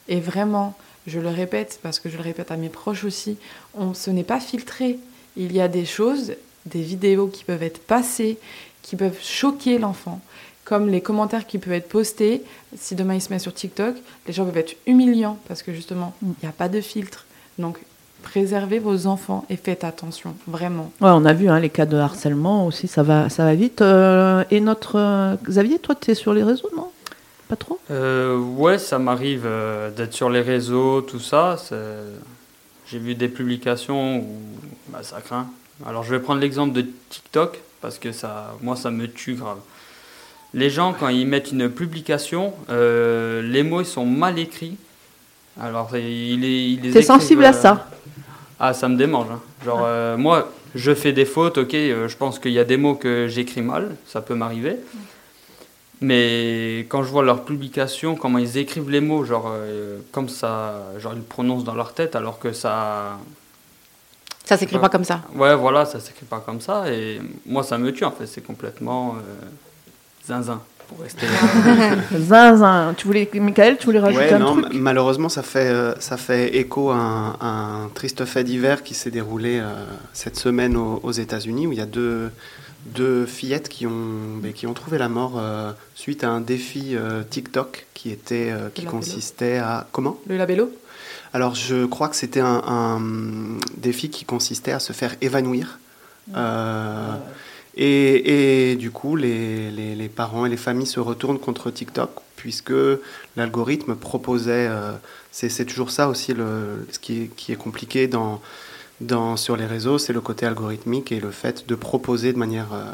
[0.08, 3.36] Et vraiment, je le répète, parce que je le répète à mes proches aussi,
[3.74, 4.98] on, ce n'est pas filtré.
[5.36, 6.34] Il y a des choses,
[6.66, 8.38] des vidéos qui peuvent être passées,
[8.82, 10.20] qui peuvent choquer l'enfant.
[10.64, 12.42] Comme les commentaires qui peuvent être postés.
[12.76, 13.96] Si demain il se met sur TikTok,
[14.26, 16.34] les gens peuvent être humiliants parce que justement, il Mm.
[16.42, 17.26] n'y a pas de filtre.
[17.58, 17.78] Donc,
[18.22, 20.92] préservez vos enfants et faites attention, vraiment.
[21.00, 23.80] Ouais, on a vu hein, les cas de harcèlement aussi, ça va, ça va vite.
[23.82, 26.90] Euh, et notre euh, Xavier, toi, tu es sur les réseaux, non?
[27.48, 27.80] Pas trop?
[27.90, 31.56] Euh, ouais, ça m'arrive euh, d'être sur les réseaux, tout ça.
[32.86, 34.26] J'ai vu des publications où
[34.88, 35.48] bah, ça craint.
[35.86, 39.58] Alors je vais prendre l'exemple de TikTok parce que ça, moi ça me tue grave.
[40.52, 44.76] Les gens quand ils mettent une publication, euh, les mots ils sont mal écrits.
[45.60, 47.88] Alors il est, il les T'es sensible à euh, ça?
[48.58, 49.26] Ah, ça me démange.
[49.32, 49.40] hein.
[49.64, 52.94] Genre, euh, moi, je fais des fautes, ok, je pense qu'il y a des mots
[52.94, 54.76] que j'écris mal, ça peut m'arriver.
[56.02, 60.82] Mais quand je vois leurs publications, comment ils écrivent les mots, genre, euh, comme ça,
[60.98, 63.18] genre, ils prononcent dans leur tête, alors que ça.
[64.44, 65.22] Ça s'écrit pas comme ça.
[65.34, 66.90] Ouais, voilà, ça s'écrit pas comme ça.
[66.92, 68.26] Et moi, ça me tue, en fait.
[68.26, 69.46] C'est complètement euh,
[70.26, 71.26] zinzin, pour rester.
[72.18, 72.94] Zinzin.
[72.96, 76.16] Tu voulais, Michael, tu voulais rajouter Ouais, un non, truc malheureusement, ça fait, euh, ça
[76.16, 79.72] fait écho à un, à un triste fait divers qui s'est déroulé euh,
[80.12, 82.30] cette semaine aux, aux États-Unis, où il y a deux,
[82.86, 87.22] deux fillettes qui ont, qui ont trouvé la mort euh, suite à un défi euh,
[87.28, 89.86] TikTok qui, était, euh, qui consistait à.
[89.92, 90.18] Comment?
[90.26, 90.70] Le labello?
[91.32, 93.00] Alors, je crois que c'était un, un
[93.76, 95.78] défi qui consistait à se faire évanouir.
[96.36, 97.14] Euh,
[97.76, 102.10] et, et du coup, les, les- les parents et les familles se retournent contre TikTok,
[102.36, 102.72] puisque
[103.36, 104.66] l'algorithme proposait.
[104.68, 104.92] euh,
[105.32, 108.40] c'est toujours ça aussi le, ce qui est, qui est compliqué dans,
[109.00, 112.72] dans, sur les réseaux, c'est le côté algorithmique et le fait de proposer de manière
[112.72, 112.84] euh,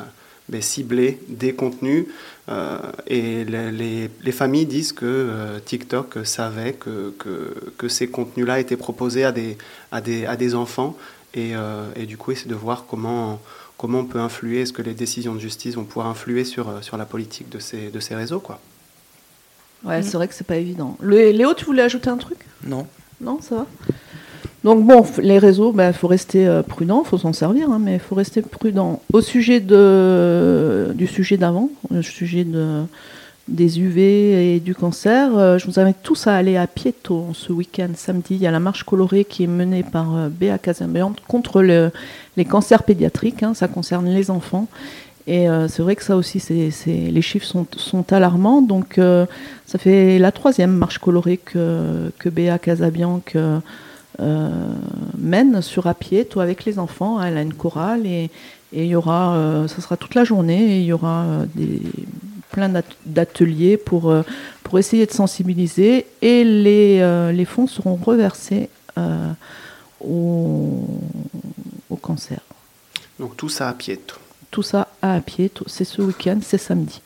[0.49, 2.07] ben, ciblée des contenus.
[2.49, 2.79] euh,
[3.09, 8.61] et les, les- les familles disent que euh, TikTok savait que, que, que ces contenus-là
[8.61, 9.59] étaient proposés à des,
[9.91, 10.97] à des, à des enfants.
[11.35, 13.41] Et, euh, et du coup, essayer de voir comment,
[13.77, 16.97] comment on peut influer, est-ce que les décisions de justice vont pouvoir influer sur, sur
[16.97, 18.41] la politique de ces, de ces réseaux.
[18.41, 18.61] Quoi.
[19.85, 20.97] Ouais, c'est vrai que c'est pas évident.
[21.01, 22.39] Le- Léo, tu voulais ajouter un truc?
[22.65, 22.87] Non.
[23.21, 23.67] Non, ça va?
[24.67, 27.95] Donc bon, les réseaux, il faut rester euh, prudent, il faut s'en servir, hein, mais
[27.95, 29.01] il faut rester prudent.
[29.13, 32.83] Au sujet du sujet d'avant, le sujet de,
[33.47, 37.53] des UV et du cancer, euh, je vous invite tous à aller à Pieto ce
[37.53, 38.35] week-end, samedi.
[38.35, 41.93] Il y a la marche colorée qui est menée par euh, Béa Casabiante contre le-
[42.37, 43.45] les cancers pédiatriques.
[43.45, 44.67] hein, ça concerne les enfants.
[45.29, 46.41] Et c'est vrai que ça aussi,
[46.87, 48.63] les chiffres sont, alarmants.
[48.63, 48.95] Donc,
[49.67, 53.37] ça fait la troisième marche colorée que, Béa Casabianque
[54.21, 54.51] euh,
[55.19, 57.23] mène sur Apieto avec les enfants.
[57.23, 58.31] Elle a une chorale et,
[58.73, 61.47] et il y aura, euh, ça sera toute la journée et il y aura euh,
[61.55, 61.83] des,
[62.51, 64.23] plein d'at- d'ateliers pour, euh,
[64.63, 68.69] pour essayer de sensibiliser et les, les fonds seront reversés
[70.01, 70.85] au,
[71.91, 72.39] au cancer.
[73.19, 73.97] Donc tout ça à pied.
[73.97, 74.19] tout.
[74.51, 77.03] Tout ça à Apieto, c'est ce week-end, c'est samedi.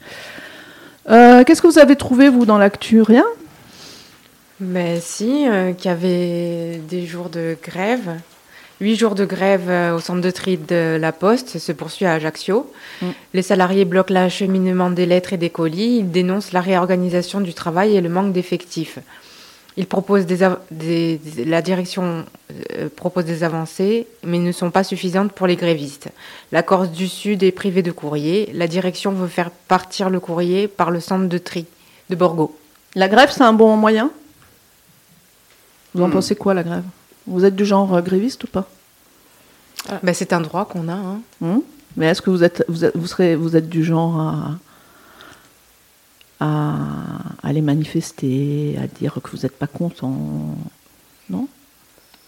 [1.08, 3.02] Euh, Qu'est-ce que vous avez trouvé, vous, dans l'actu?
[3.02, 3.24] Rien?
[4.60, 8.10] Mais si, euh, qu'il y avait des jours de grève.
[8.82, 12.12] Huit jours de grève euh, au centre de tri de la Poste se poursuit à
[12.14, 12.70] Ajaccio.
[13.02, 13.06] Mm.
[13.34, 15.98] Les salariés bloquent l'acheminement des lettres et des colis.
[15.98, 18.98] Ils dénoncent la réorganisation du travail et le manque d'effectifs.
[19.76, 22.24] Ils proposent des, av- des- des- la direction
[22.78, 26.08] euh, propose des avancées, mais ne sont pas suffisantes pour les grévistes.
[26.52, 28.50] La Corse du Sud est privée de courrier.
[28.54, 31.66] La direction veut faire partir le courrier par le centre de tri
[32.10, 32.56] de Borgo.
[32.94, 34.10] La grève, c'est un bon moyen?
[35.94, 36.12] Vous en Hmm.
[36.12, 36.84] pensez quoi, la grève?
[37.26, 38.66] Vous êtes du genre euh, gréviste ou pas?
[40.02, 40.92] Ben, c'est un droit qu'on a.
[40.94, 41.20] hein.
[41.40, 41.60] Hmm
[41.96, 44.58] Mais est-ce que vous êtes, vous êtes, vous serez, vous êtes du genre à,
[46.40, 46.74] à
[47.42, 50.14] aller manifester, à dire que vous n'êtes pas content?
[51.28, 51.48] Non?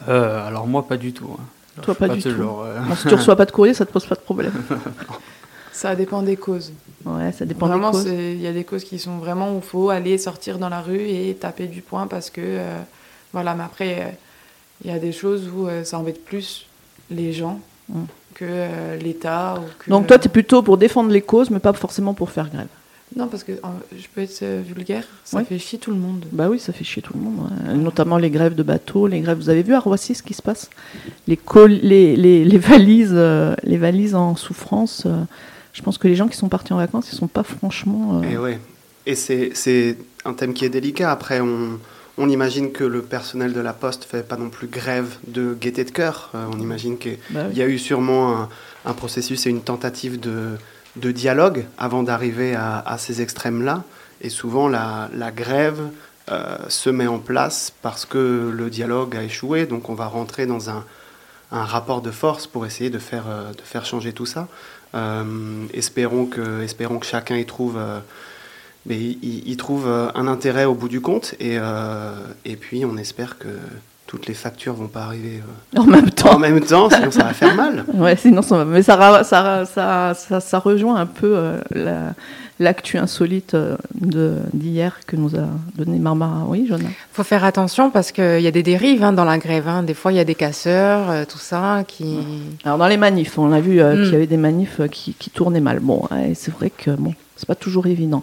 [0.08, 1.28] Euh, alors, moi, pas du tout.
[1.38, 1.42] hein.
[1.82, 2.30] Toi, pas du tout.
[2.36, 4.52] genre, euh, Si tu reçois pas de courrier, ça te pose pas de problème.
[5.74, 6.70] Ça dépend des causes.
[7.06, 8.06] Ouais, ça dépend Vraiment, des causes.
[8.12, 10.82] il y a des causes qui sont vraiment où il faut aller sortir dans la
[10.82, 12.42] rue et taper du poing parce que.
[12.44, 12.78] euh,
[13.32, 14.10] voilà, mais après, euh,
[14.84, 16.66] il y a des choses où euh, ça embête plus
[17.10, 18.02] les gens Mm.
[18.34, 19.56] que euh, l'État.
[19.58, 22.30] ou que- Donc toi, tu es plutôt pour défendre les causes, mais pas forcément pour
[22.30, 22.68] faire grève.
[23.14, 23.56] Non, parce que euh,
[23.94, 25.44] je peux être euh, vulgaire, ça Ouais.
[25.44, 26.24] fait chier tout le monde.
[26.32, 27.50] Bah oui, ça fait chier tout le monde.
[27.66, 27.74] ouais.
[27.74, 29.36] Notamment les grèves de bateaux, les grèves.
[29.36, 30.70] Vous avez vu à Roissy ce qui se passe?
[31.26, 31.38] Les,
[31.82, 35.02] les, les, les valises, euh, les valises en souffrance.
[35.04, 35.24] euh,
[35.74, 38.22] je pense que les gens qui sont partis en vacances, ils sont pas franchement.
[38.22, 38.58] euh, Et ouais.
[39.04, 41.10] Et c'est c'est un thème qui est délicat.
[41.10, 41.78] Après, on,
[42.18, 45.84] on imagine que le personnel de la Poste fait pas non plus grève de gaieté
[45.84, 46.30] de cœur.
[46.34, 47.56] Euh, on imagine qu'il bah oui.
[47.56, 48.48] y a eu sûrement un,
[48.84, 50.56] un processus et une tentative de,
[50.96, 53.84] de dialogue avant d'arriver à, à ces extrêmes-là.
[54.20, 55.80] Et souvent, la, la grève
[56.30, 59.66] euh, se met en place parce que le dialogue a échoué.
[59.66, 60.84] Donc, on va rentrer dans un,
[61.50, 64.48] un rapport de force pour essayer de faire, euh, de faire changer tout ça.
[64.94, 67.80] Euh, espérons, que, espérons que chacun y trouve,
[68.86, 71.34] mais y, y- y trouve euh, un intérêt au bout du compte.
[71.40, 72.12] Et, euh,
[72.44, 73.48] et puis, on espère que
[74.06, 75.40] toutes les factures vont pas arriver
[75.76, 76.38] euh, En même en temps.
[76.38, 77.84] même temps, sinon ça va faire mal.
[77.94, 78.64] Ouais, sinon ça va.
[78.64, 82.12] Mais ça, ça, ça, ça, ça rejoint un peu euh, la-
[82.58, 83.56] l'actu insolite
[84.52, 86.44] d'hier que nous a donné Marmara.
[86.46, 86.88] Oui, Jonah.
[87.12, 89.66] faut faire attention parce qu'il y a des dérives hein, dans la grève.
[89.68, 89.82] hein.
[89.82, 92.18] Des fois, il y a des casseurs, euh, tout ça, qui...
[92.64, 94.02] Alors dans les manifs, on a vu euh, Mm.
[94.04, 95.80] qu'il y avait des manifs qui, qui tournaient mal.
[95.80, 98.22] Bon, ouais, c'est vrai que bon, c'est pas toujours évident.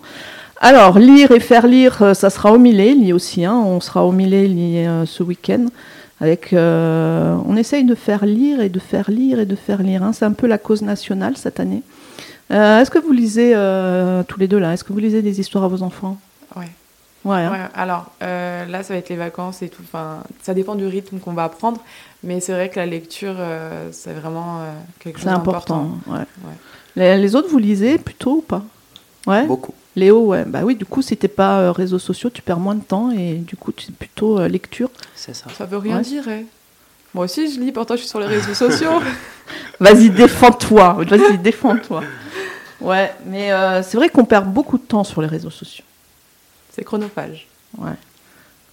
[0.61, 3.45] Alors lire et faire lire, euh, ça sera au Millet, lié aussi.
[3.45, 5.65] Hein, on sera au Millet lié, euh, ce week-end
[6.19, 10.03] Avec, euh, on essaye de faire lire et de faire lire et de faire lire.
[10.03, 10.11] hein.
[10.11, 11.81] C'est un peu la cause nationale cette année.
[12.51, 14.73] Euh, est-ce que vous lisez euh, tous les deux là?
[14.73, 16.17] Est-ce que vous lisez des histoires à vos enfants?
[16.57, 16.63] Ouais.
[17.23, 17.37] Ouais.
[17.37, 17.51] hein.
[17.51, 19.83] Ouais, alors euh, là, ça va être les vacances et tout.
[19.83, 21.79] Enfin, ça dépend du rythme qu'on va apprendre,
[22.23, 25.91] mais c'est vrai que la lecture, euh, c'est vraiment euh, quelque chose C'est d'important.
[26.07, 26.13] important.
[26.19, 26.53] ouais.
[26.97, 28.63] Les, les autres, vous lisez plutôt ou pas?
[29.27, 29.45] Ouais.
[29.45, 29.73] Beaucoup.
[29.99, 30.45] Léo, ouais.
[30.45, 33.11] Bah oui, du coup, si t'es pas euh, réseaux sociaux, tu perds moins de temps
[33.11, 34.89] et du coup, tu es plutôt euh, lecture.
[35.15, 35.45] C'est ça.
[35.57, 36.01] Ça veut rien Ouais.
[36.03, 36.27] dire.
[36.29, 36.45] eh.
[37.13, 37.71] Moi aussi, je lis.
[37.71, 39.01] Pourtant, je suis sur les réseaux sociaux.
[39.79, 40.97] Vas-y, défends-toi.
[41.07, 42.03] Vas-y, défends-toi.
[42.81, 45.83] Ouais, mais euh, c'est vrai qu'on perd beaucoup de temps sur les réseaux sociaux.
[46.71, 47.45] c'est chronophage.
[47.77, 47.91] Ouais.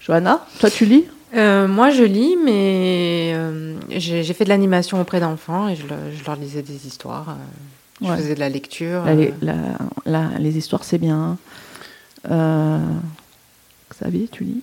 [0.01, 1.05] Johanna, toi, tu lis?
[1.35, 5.83] Euh, moi, je lis, mais euh, j'ai j'ai fait de l'animation auprès d'enfants et je,
[5.83, 7.31] le- je leur lisais des histoires.
[7.31, 7.35] euh,
[8.03, 8.17] je Ouais.
[8.17, 9.05] faisais de la lecture.
[9.05, 11.39] Là, les, euh, la- la- les histoires, c'est bien.
[12.31, 12.79] Euh,
[13.93, 14.63] Xavier, tu lis?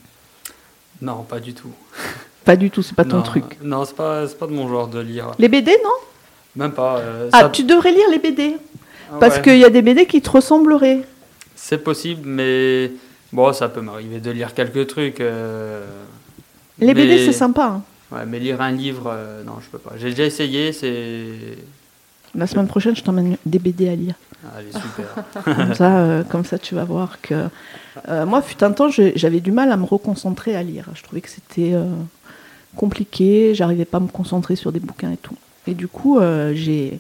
[1.01, 1.71] Non, pas du tout.
[2.45, 3.57] Pas du tout, c'est pas ton truc.
[3.61, 5.31] Non, c'est pas, c'est pas de mon genre de lire.
[5.39, 5.89] Les BD, non?
[6.57, 6.97] Même pas.
[6.97, 8.57] euh, Ah, ça- tu devrais lire les BD.
[9.09, 9.41] Ah Parce ouais.
[9.43, 11.03] qu'il y a des BD qui te ressembleraient.
[11.55, 12.91] C'est possible, mais
[13.31, 15.21] bon, ça peut m'arriver de lire quelques trucs.
[15.21, 15.85] euh,
[16.79, 17.63] Les BD, c'est sympa.
[17.77, 17.83] hein.
[18.13, 19.93] Ouais, mais lire un livre, euh, non, je peux pas.
[19.97, 21.57] J'ai déjà essayé, c'est.
[22.35, 24.15] La semaine prochaine, je t'emmène des BD à lire.
[24.57, 25.23] Allez, super.
[25.55, 27.45] Comme ça, euh, comme ça, tu vas voir que.
[28.09, 30.85] Euh, moi, fut un temps, j'avais du mal à me reconcentrer à lire.
[30.95, 31.85] Je trouvais que c'était euh,
[32.75, 33.53] compliqué.
[33.55, 35.35] J'arrivais pas à me concentrer sur des bouquins et tout.
[35.67, 36.99] Et du coup, euh, j'ai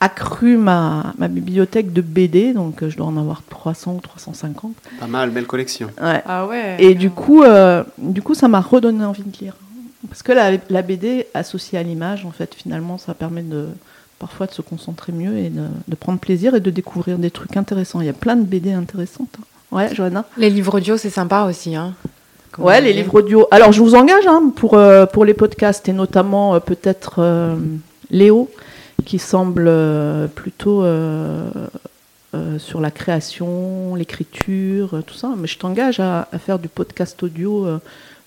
[0.00, 2.54] accru ma, ma bibliothèque de BD.
[2.54, 4.74] Donc, euh, je dois en avoir 300 ou 350.
[4.98, 5.90] Pas mal, belle collection.
[6.00, 6.22] Ouais.
[6.26, 6.76] Ah ouais.
[6.78, 9.54] Et du coup, euh, du coup, ça m'a redonné envie de lire.
[10.08, 13.68] Parce que la, la BD associée à l'image, en fait, finalement, ça permet de
[14.20, 17.56] parfois de se concentrer mieux et de, de prendre plaisir et de découvrir des trucs
[17.56, 18.00] intéressants.
[18.00, 19.34] Il y a plein de BD intéressantes.
[19.40, 19.44] hein.
[19.72, 20.24] Ouais, Johanna?
[20.36, 21.74] Les livres audio, c'est sympa aussi.
[21.74, 21.94] Hein,
[22.58, 23.46] Ouais, les livres audio.
[23.50, 27.56] Alors, je vous engage hein, pour, euh, pour les podcasts et notamment euh, peut-être euh,
[28.10, 28.50] Léo,
[29.06, 29.70] qui semble
[30.34, 30.84] plutôt
[32.58, 35.30] sur la création, l'écriture, tout ça.
[35.38, 37.66] Mais je t'engage à, à faire du podcast audio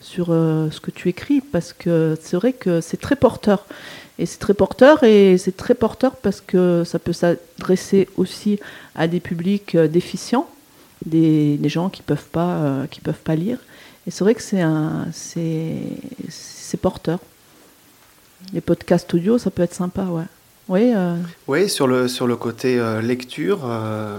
[0.03, 3.65] sur euh, ce que tu écris parce que c'est vrai que c'est très porteur.
[4.19, 8.59] Et c'est très porteur et c'est très porteur parce que ça peut s'adresser aussi
[8.93, 10.47] à des publics euh, déficients,
[11.05, 13.57] des, gens qui peuvent pas euh, qui peuvent pas lire.
[14.05, 15.77] Et c'est vrai que c'est un c'est
[16.29, 17.19] c'est porteur.
[18.51, 20.25] Les podcasts audio, ça peut être sympa, ouais.
[20.69, 21.17] Oui, euh,
[21.49, 24.17] Oui, sur le, sur le côté euh, lecture, euh,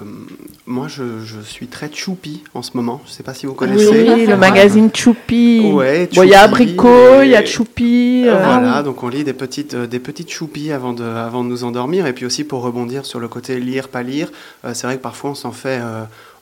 [0.66, 3.00] moi je, je suis très choupi en ce moment.
[3.07, 3.88] Je ne sais pas si vous connaissez.
[3.88, 5.70] oui, le magazine Choupi.
[5.72, 8.24] Ouais, Bon, il y a Choupi, Abricot, il y a Choupi.
[8.24, 12.07] Voilà, donc on lit des petites, des petites choupis avant de, avant de nous endormir.
[12.07, 14.30] Et puis aussi pour rebondir sur le côté lire, pas lire,
[14.74, 15.80] c'est vrai que parfois on s'en fait,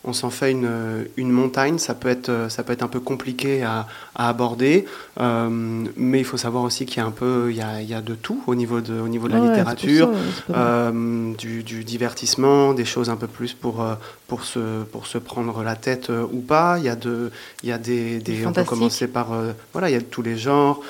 [0.04, 1.78] on s'en fait une, une montagne.
[1.78, 4.84] Ça peut, être, euh, ça peut être un peu compliqué à, à aborder.
[5.20, 5.48] Euh,
[5.96, 7.94] mais il faut savoir aussi qu'il y a un peu, il y a, il y
[7.94, 10.10] a de tout au niveau de, au niveau de la ouais, pour littérature.
[10.48, 10.54] ça.
[10.56, 13.84] Euh, du, du divertissement, des choses un peu plus pour,
[14.28, 16.78] pour, se, pour se prendre la tête ou pas.
[16.78, 17.30] Il y a, de,
[17.62, 20.04] il y a des, des- on peut commencer par euh, voilà, il y a de
[20.04, 20.80] tous les genres,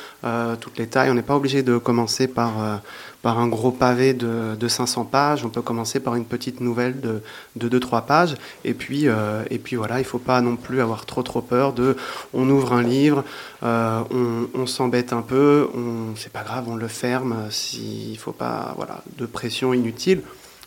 [0.61, 1.11] toutes les tailles.
[1.11, 2.81] On n'est pas obligé de commencer par,
[3.23, 5.45] par un gros pavé de, de 500 pages.
[5.45, 7.23] On peut commencer par une petite nouvelle de,
[7.57, 8.35] de 2-3 pages.
[8.65, 11.73] Et puis, euh, et puis voilà, il faut pas non plus avoir trop trop peur
[11.73, 11.97] de.
[12.35, 13.25] On ouvre un livre,
[13.63, 15.69] euh, on, on s'embête un peu,
[16.17, 17.37] c'est pas grave, on le ferme.
[17.51, 20.23] S'il faut pas, voilà, de pression inutile.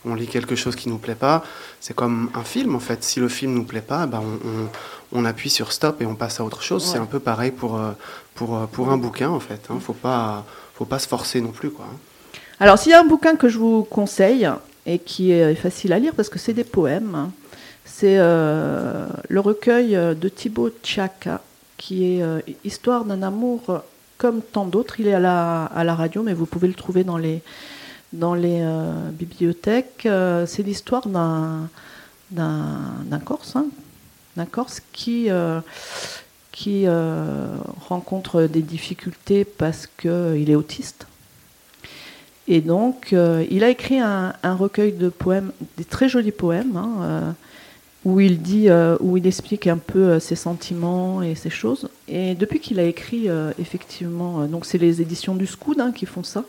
[0.08, 1.42] On lit quelque chose qui nous plaît pas.
[1.80, 3.02] C'est comme un film en fait.
[3.02, 4.68] Si le film nous plaît pas, ben on, on-
[5.12, 6.84] on appuie sur stop et on passe à autre chose.
[6.84, 7.92] C'est un peu pareil pour, euh,
[8.34, 9.60] pour, euh, pour un bouquin en fait.
[9.70, 9.78] Hein.
[9.80, 11.86] Faut pas, faut pas se forcer non plus quoi.
[12.58, 14.48] Alors, s'il y a un bouquin que je vous conseille
[14.86, 17.30] et qui est facile à lire parce que c'est des poèmes,
[17.84, 21.42] c'est euh, le recueil de Thibaut Tchaka
[21.76, 23.82] qui est euh, Histoire d'un amour
[24.18, 25.00] comme tant d'autres.
[25.00, 27.42] Il est à la, radio, mais vous pouvez le trouver dans les,
[28.14, 30.06] euh, bibliothèques.
[30.06, 31.68] Euh, c'est l'histoire d'un,
[33.24, 33.66] Corse, hein,
[34.36, 35.60] d'un Corse qui, euh,
[36.66, 37.56] euh,
[37.88, 41.06] rencontre des difficultés parce qu'il est autiste.
[42.48, 46.90] Et donc, euh, il a écrit un, recueil de poèmes, des très jolis poèmes, hein,
[47.00, 47.32] euh,
[48.04, 51.88] où il dit, euh, où il explique un peu ses sentiments et ses choses.
[52.06, 53.28] Et depuis qu'il a écrit,
[53.58, 56.44] effectivement, donc c'est les éditions du Scoud hein, qui font ça.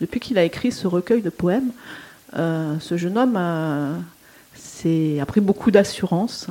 [0.00, 1.70] Depuis qu'il a écrit ce recueil de poèmes,
[2.34, 3.96] ce jeune homme a
[5.26, 6.48] pris beaucoup d'assurance.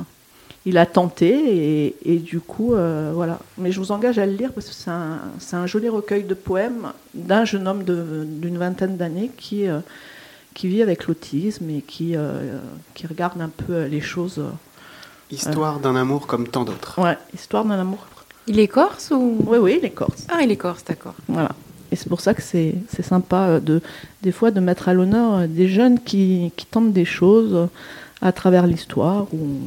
[0.66, 1.28] Il a tenté
[1.86, 3.38] et, et du coup, euh, voilà.
[3.56, 6.24] Mais je vous engage à le lire parce que c'est un, c'est un joli recueil
[6.24, 9.78] de poèmes d'un jeune homme de- d'une vingtaine d'années qui, euh,
[10.54, 12.58] qui vit avec l'autisme et qui, euh,
[12.94, 14.38] qui regarde un peu les choses.
[14.38, 14.50] euh,
[15.30, 17.00] Histoire d'un amour comme tant d'autres.
[17.00, 18.06] Ouais, histoire d'un amour
[18.46, 19.36] Il est corse ou?
[19.46, 20.26] Oui, oui, il est corse.
[20.28, 21.14] Ah, il est corse, d'accord.
[21.28, 21.50] Voilà.
[21.92, 23.80] Et c'est pour ça que c'est c'est sympa de,
[24.22, 27.68] des fois de mettre à l'honneur des jeunes qui, qui tentent des choses
[28.20, 29.26] à travers l'histoire.
[29.32, 29.60] Ou...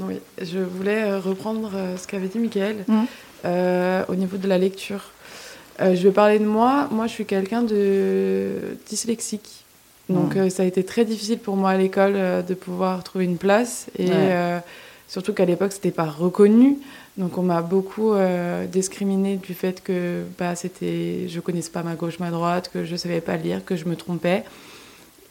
[0.00, 3.06] Oui, je voulais euh, reprendre euh, ce qu'avait dit Michael Mhm.
[3.44, 5.10] euh, au niveau de la lecture.
[5.80, 6.88] Euh, je vais parler de moi.
[6.90, 9.64] Moi, je suis quelqu'un de dyslexique.
[10.08, 12.14] Donc, euh, ça a été très difficile pour moi à l'école
[12.46, 13.86] de pouvoir trouver une place.
[13.98, 14.60] Et Ouais.
[15.08, 16.78] surtout qu'à l'époque, c'était pas reconnu.
[17.16, 18.12] Donc, on m'a beaucoup
[18.70, 22.96] discriminé du fait que bah, c'était, je connaissais pas ma gauche, ma droite, que je
[22.96, 24.44] savais pas lire, que je me trompais.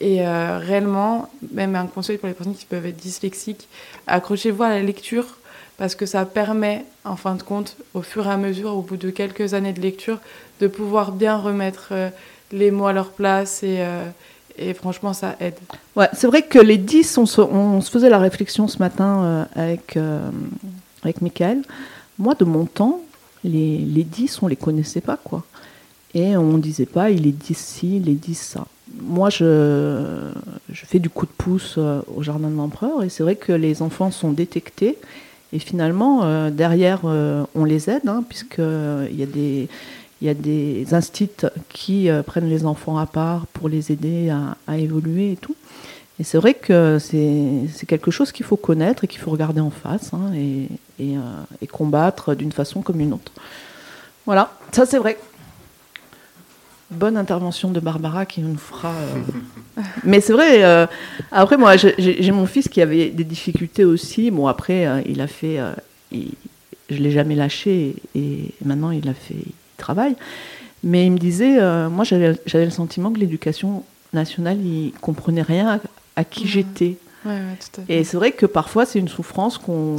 [0.03, 3.69] Et euh, réellement, même un conseil pour les personnes qui peuvent être dyslexiques,
[4.05, 5.37] accrochez-vous à la lecture
[5.77, 8.97] parce que ça permet, en fin de compte, au fur et à mesure, au bout
[8.97, 10.19] de quelques années de lecture,
[10.59, 12.09] de pouvoir bien remettre euh,
[12.51, 14.03] les mots à leur place et, euh,
[14.57, 15.55] et franchement, ça aide.
[15.95, 19.97] Ouais, c'est vrai que les 10, on se, faisait la réflexion ce matin euh, avec,
[21.01, 21.61] avec Michael.
[22.19, 22.99] Moi, de mon temps,
[23.45, 25.45] les, les 10, on les connaissait pas, quoi.
[26.13, 28.65] Et on disait pas, il est 10 ci, il est 10 ça.
[29.01, 30.31] Moi, je,
[30.71, 33.81] fais du coup de pouce euh, au Jardin de l'Empereur, et c'est vrai que les
[33.81, 34.97] enfants sont détectés.
[35.51, 39.67] Et finalement, euh, derrière, euh, on les aide, hein, puisqu'il y a des,
[40.21, 41.29] il des instits
[41.69, 44.29] qui prennent les enfants à part pour les aider
[44.67, 45.55] à, évoluer et tout.
[46.19, 49.71] Et c'est vrai que c'est quelque chose qu'il faut connaître et qu'il faut regarder en
[49.71, 53.31] face hein, et, et combattre d'une façon comme une autre.
[54.25, 55.17] Voilà, ça c'est vrai.
[56.95, 58.91] Bonne intervention de Barbara qui nous fera.
[58.91, 60.85] euh, Mais c'est vrai, euh,
[61.31, 64.31] après moi j'ai- mon fils qui avait des difficultés aussi.
[64.31, 65.59] Bon, après euh, il a fait.
[66.11, 66.31] il-
[66.89, 69.33] je l'ai jamais lâché et, et maintenant il a fait.
[69.35, 70.15] Il travaille.
[70.83, 71.57] Mais il me disait,
[71.89, 75.79] moi j'avais le sentiment que l'éducation nationale, il comprenait rien à,
[76.17, 76.97] à qui j'étais.
[77.25, 77.39] Ouais, ouais.
[77.87, 79.95] Et c'est vrai que parfois c'est une souffrance qu'on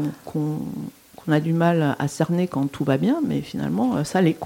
[1.33, 4.37] a du mal à cerner quand tout va bien, mais finalement ça l'est.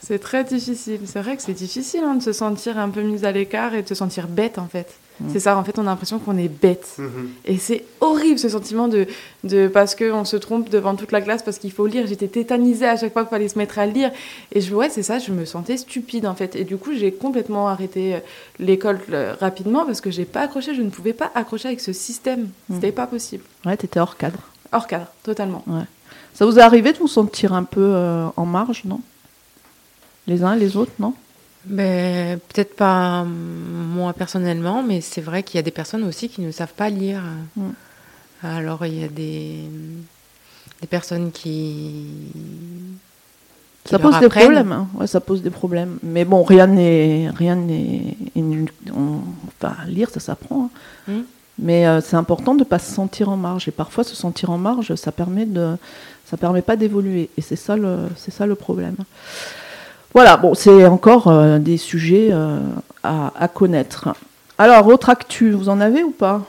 [0.00, 1.00] C'est très difficile.
[1.04, 3.82] C'est vrai que c'est difficile hein, de se sentir un peu mise à l'écart et
[3.82, 4.88] de se sentir bête, en fait.
[5.20, 5.26] Mm.
[5.32, 6.96] C'est ça, en fait, on a l'impression qu'on est bête.
[6.98, 7.30] Mhm.
[7.44, 9.06] Et c'est horrible ce sentiment de,
[9.44, 12.06] de parce qu'on se trompe devant toute la classe parce qu'il faut lire.
[12.06, 14.10] J'étais tétanisée à chaque fois qu'il fallait se mettre à lire.
[14.52, 16.56] Et je, ouais, c'est ça, je me sentais stupide en fait.
[16.56, 18.18] Et du coup, j'ai complètement arrêté euh,
[18.58, 21.92] l'école euh, rapidement parce que j'ai pas accroché, je ne pouvais pas accrocher avec ce
[21.92, 22.48] système.
[22.68, 22.74] Mm.
[22.74, 23.44] C'était pas possible.
[23.66, 24.40] Ouais, t'étais hors cadre.
[24.72, 25.64] Hors cadre, totalement.
[26.32, 29.00] Ça vous est arrivé de vous sentir un peu euh, en marge, non?
[30.30, 31.12] Les uns les autres, non?
[31.66, 36.40] Ben, Peut-être pas moi personnellement, mais c'est vrai qu'il y a des personnes aussi qui
[36.40, 37.20] ne savent pas lire.
[37.56, 37.70] Mm.
[38.42, 39.64] Alors il y a des,
[40.80, 42.06] des personnes qui.
[43.84, 44.72] qui Ça pose des problèmes.
[44.72, 44.88] hein.
[44.94, 45.98] Ouais, ça pose des problèmes.
[46.02, 48.16] Mais bon, rien n'est, rien n'est,
[49.58, 50.70] enfin, lire, ça s'apprend.
[51.08, 51.12] hein.
[51.12, 51.20] Mm.
[51.62, 53.68] Mais euh, c'est important de pas se sentir en marge.
[53.68, 55.76] Et parfois, se sentir en marge, ça permet de,
[56.24, 57.28] ça permet pas d'évoluer.
[57.36, 58.96] Et c'est ça le, c'est ça le problème.
[60.14, 60.36] Voilà.
[60.36, 62.58] Bon, c'est encore euh, des sujets euh,
[63.02, 64.08] à, à connaître.
[64.58, 66.42] Alors, autre actu, vous en avez ou pas?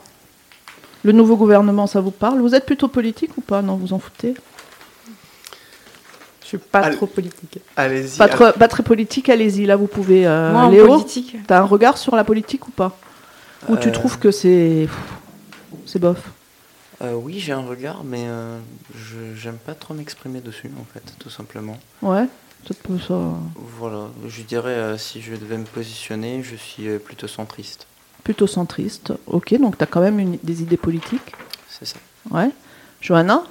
[1.04, 2.42] Le nouveau gouvernement, ça vous parle?
[2.42, 3.62] Vous êtes plutôt politique ou pas?
[3.62, 4.36] Non, vous en foutez?
[6.42, 6.98] Je suis pas Allez.
[6.98, 7.60] trop politique.
[7.78, 8.18] Allez-y.
[8.18, 8.28] pas,
[8.68, 10.28] très politique, allez-y, là vous pouvez.
[10.28, 12.98] euh, Moi, en Léo, politique, t'as un regard sur la politique ou pas?
[13.70, 14.88] Ou tu trouves que c'est.
[15.86, 16.18] C'est bof?
[17.02, 18.58] Euh, oui, j'ai un regard, mais euh,
[18.94, 21.78] je j'aime pas trop m'exprimer dessus, en fait, tout simplement.
[22.02, 22.26] Ouais
[23.08, 23.16] Ça.
[23.80, 27.86] Voilà, je dirais, euh, si je devais me positionner, je suis euh, plutôt centriste.
[28.24, 29.12] Plutôt centriste.
[29.28, 31.34] Ok, donc t'as quand même une- des idées politiques.
[31.70, 31.98] C'est ça.
[32.30, 32.50] Ouais.
[33.02, 33.44] Johanna?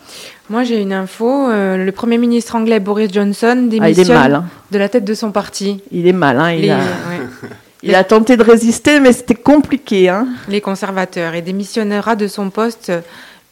[0.49, 1.49] Moi, j'ai une info.
[1.51, 4.35] euh, le Premier ministre anglais Boris Johnson Ah, il est démissionne mal.
[4.37, 4.44] hein.
[4.70, 5.83] de la tête de son parti.
[5.90, 6.38] Il est mal.
[6.38, 6.53] Hein.
[6.53, 7.20] Il, Les, a, ouais,
[7.83, 10.09] il a tenté de résister, mais c'était compliqué.
[10.09, 10.29] Hein.
[10.49, 12.92] les conservateurs et démissionnera de son poste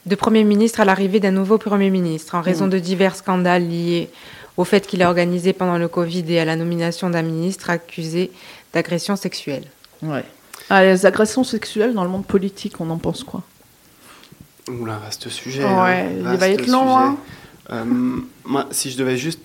[0.06, 2.70] de Premier ministre à l'arrivée d'un nouveau Premier ministre en raison Mm.
[2.70, 4.08] de divers scandales liés
[4.58, 8.30] au fait qu'il a organisé pendant le Covid et à la nomination d'un ministre accusé
[8.74, 9.64] d'agression sexuelle.
[10.02, 10.24] Ouais.
[10.68, 13.42] Ah, les agressions sexuelles dans le monde politique, on en pense quoi?
[14.68, 15.64] Oula, vaste sujet.
[15.64, 17.16] Ouais, hein, il va être long, hein.
[17.70, 17.84] Euh,
[18.44, 19.40] moi, si je devais juste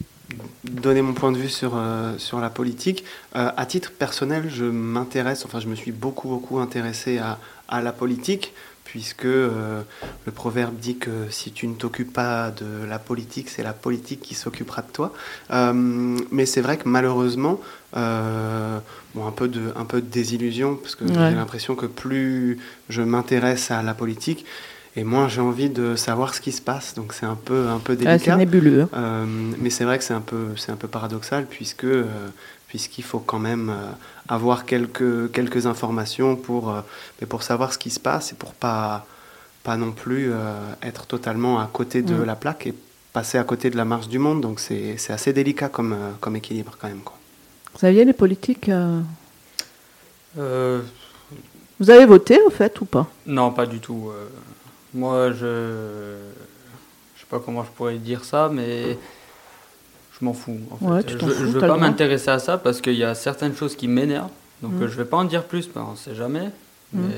[0.63, 3.03] donner mon point de vue sur, euh, sur la politique,
[3.35, 7.81] euh, à titre personnel, je m'intéresse, enfin, je me suis beaucoup, beaucoup intéressé à, à
[7.81, 8.53] la politique,
[8.93, 9.81] puisque euh,
[10.27, 14.21] le proverbe dit que si tu ne t'occupes pas de la politique, c'est la politique
[14.21, 15.11] qui s'occupera de toi.
[15.49, 15.73] Euh,
[16.31, 17.59] mais c'est vrai que malheureusement,
[17.97, 18.77] euh,
[19.15, 21.29] bon, un, peu de, un peu de désillusion, parce que Ouais.
[21.31, 24.45] j'ai l'impression que plus je m'intéresse à la politique,
[24.95, 26.93] et moins j'ai envie de savoir ce qui se passe.
[26.93, 28.35] Donc c'est un peu, un peu Ah, C'est délicat.
[28.35, 28.81] nébuleux.
[28.83, 28.89] hein.
[28.93, 29.25] Euh,
[29.57, 32.03] mais c'est vrai que c'est un peu, c'est un peu paradoxal puisque euh,
[32.73, 33.91] puisqu'il faut quand même euh,
[34.27, 36.81] avoir quelques quelques informations pour euh,
[37.21, 39.05] mais pour savoir ce qui se passe et pour pas
[39.63, 40.37] pas non plus euh,
[40.81, 42.23] être totalement à côté de Mm.
[42.25, 42.73] la plaque et
[43.13, 44.41] passer à côté de la marche du monde.
[44.41, 47.01] Donc c'est c'est assez délicat comme, euh, comme équilibre quand même.
[47.09, 47.15] Quoi.
[47.73, 48.99] Vous saviez les politiques euh,
[50.39, 50.81] Euh,
[51.79, 53.05] Vous avez voté au fait ou pas?
[53.27, 54.09] Non, pas du tout.
[54.09, 54.27] euh.
[54.95, 55.53] moi, je.
[57.15, 58.97] Je sais pas comment je pourrais dire ça, mais.
[60.23, 60.57] Je m'en fous.
[60.71, 60.85] En fait.
[60.85, 63.13] Ouais, tu t'en je fous, je veux pas m'intéresser à ça parce qu'il y a
[63.13, 64.29] certaines choses qui m'énervent.
[64.61, 64.83] Donc Mm.
[64.83, 66.45] euh, je vais pas en dire plus, mais on sait jamais.
[66.93, 66.99] Mm.
[67.01, 67.15] Mais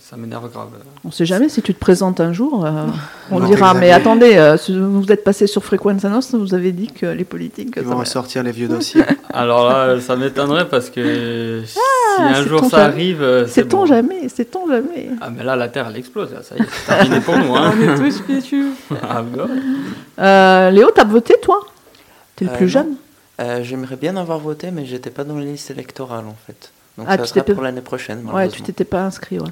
[0.00, 0.68] ça m'énerve grave.
[1.04, 2.64] On sait jamais si tu te présentes un jour.
[2.64, 2.70] euh,
[3.30, 6.86] on Non, dira, mais attendez, euh, vous êtes passé sur Frequenza Nostra, vous avez dit
[6.86, 7.74] que les politiques.
[7.76, 9.02] Ils ça vont va- ressortir les vieux dossiers.
[9.34, 11.78] Alors là, ça m'étonnerait parce que si
[12.18, 12.92] un c'est jour ton ça jamais.
[12.94, 13.86] arrive, euh, c'est C'est-on bon.
[13.86, 15.10] jamais, c'est-on jamais.
[15.20, 16.32] Ah mais là, la Terre, elle explose.
[16.32, 16.42] Là.
[16.42, 17.54] Ça y est, c'est terminé pour nous.
[17.54, 17.72] Hein.
[17.76, 18.70] On est tous fichus.
[19.02, 19.22] Ah.
[20.18, 21.60] Euh, Léo, t'as voté toi?
[22.36, 22.96] T'es le Euh, plus jeune?
[23.40, 26.70] Euh, J'aimerais bien avoir voté, mais j'étais pas dans les listes électorales en fait.
[26.96, 28.24] Donc Ah, ça tu sera pour l'année prochaine.
[28.32, 29.38] Ouais, tu t'étais pas inscrit.
[29.38, 29.50] Ouais.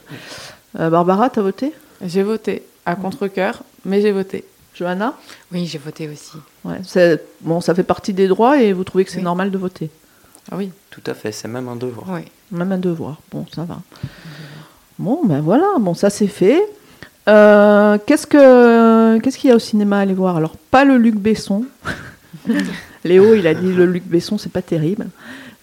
[0.81, 1.73] Euh, Barbara, t'as voté?
[2.05, 4.45] J'ai voté à contre-coeur, mais j'ai voté.
[4.75, 5.15] Johanna?
[5.53, 6.33] Oui, j'ai voté aussi.
[6.65, 9.23] ouais, Bon, ça fait partie des droits et vous trouvez que c'est Oui.
[9.25, 9.91] normal de voter?
[10.51, 10.71] Ah oui.
[10.91, 12.07] Tout à fait, c'est même un devoir.
[12.11, 12.23] Oui.
[12.51, 13.19] Même un devoir.
[13.31, 13.79] Bon, ça va.
[14.99, 16.61] Bon, ben voilà, bon, ça c'est fait.
[17.29, 20.37] Euh, qu'est-ce que qu'est-ce qu'il y a au cinéma à aller voir?
[20.37, 21.65] Alors, pas le Luc Besson.
[23.05, 25.07] Léo, il a dit le Luc Besson, c'est pas terrible.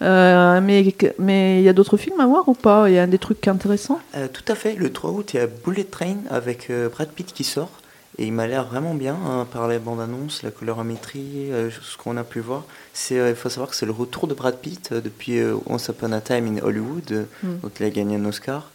[0.02, 2.88] Euh, mais mais il y a d'autres films à voir ou pas?
[2.88, 4.00] Il y a des trucs intéressants?
[4.16, 7.08] Euh, tout à fait, le 3 août, il y a Bullet Train avec euh, Brad
[7.08, 7.70] Pitt qui sort.
[8.18, 12.18] Et il m'a l'air vraiment bien hein, par les bandes annonces, la colorimétrie, ce qu'on
[12.18, 12.64] a pu voir.
[13.10, 16.46] Il faut savoir que c'est le retour de Brad Pitt depuis Once Upon a Time
[16.46, 17.26] in Hollywood.
[17.42, 17.56] Mm.
[17.62, 18.70] Donc il a gagné un Oscar.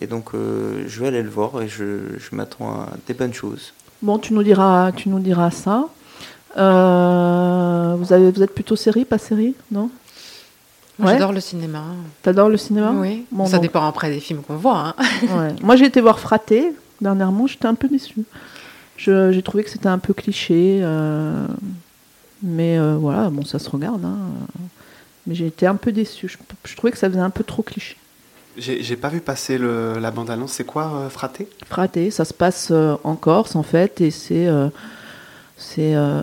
[0.00, 3.74] Et donc je vais aller le voir et je, je m'attends à des bonnes choses.
[4.02, 5.86] Bon, tu nous diras, tu nous diras ça.
[6.56, 9.90] Euh, vous, avez, vous êtes plutôt série, pas série Non
[10.98, 11.12] Ouais.
[11.12, 11.82] J'adore le cinéma.
[12.22, 13.24] T'adores le cinéma Oui.
[13.32, 14.88] Bon, ça donc- dépend après des films qu'on voit.
[14.88, 14.94] hein.
[15.34, 15.54] Ouais.
[15.62, 18.20] Moi, j'ai été voir Fraté dernièrement, j'étais un peu déçue.
[18.98, 20.80] Je- J'ai trouvé que c'était un peu cliché.
[20.82, 21.46] euh,
[22.42, 24.04] mais euh, voilà, bon, ça se regarde.
[24.04, 24.16] hein.
[25.26, 26.28] Mais j'ai été un peu déçue.
[26.28, 27.96] Je, je trouvais que ça faisait un peu trop cliché.
[28.58, 30.52] J'ai j'ai pas vu passer le, la bande-annonce.
[30.52, 31.48] C'est quoi, euh, Fraté?
[31.66, 34.68] Fraté, ça se passe euh, en Corse en fait, et c'est, euh,
[35.60, 36.22] c'est, euh,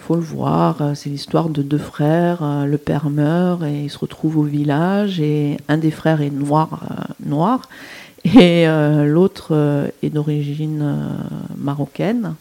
[0.00, 2.38] faut le voir, euh, c'est l'histoire de deux frères.
[2.42, 6.30] euh, le père meurt et il se retrouve au village, et un des frères est
[6.30, 6.80] noir,
[7.24, 7.68] noir,
[8.24, 8.66] et
[9.04, 10.96] l'autre est d'origine
[11.58, 12.34] marocaine.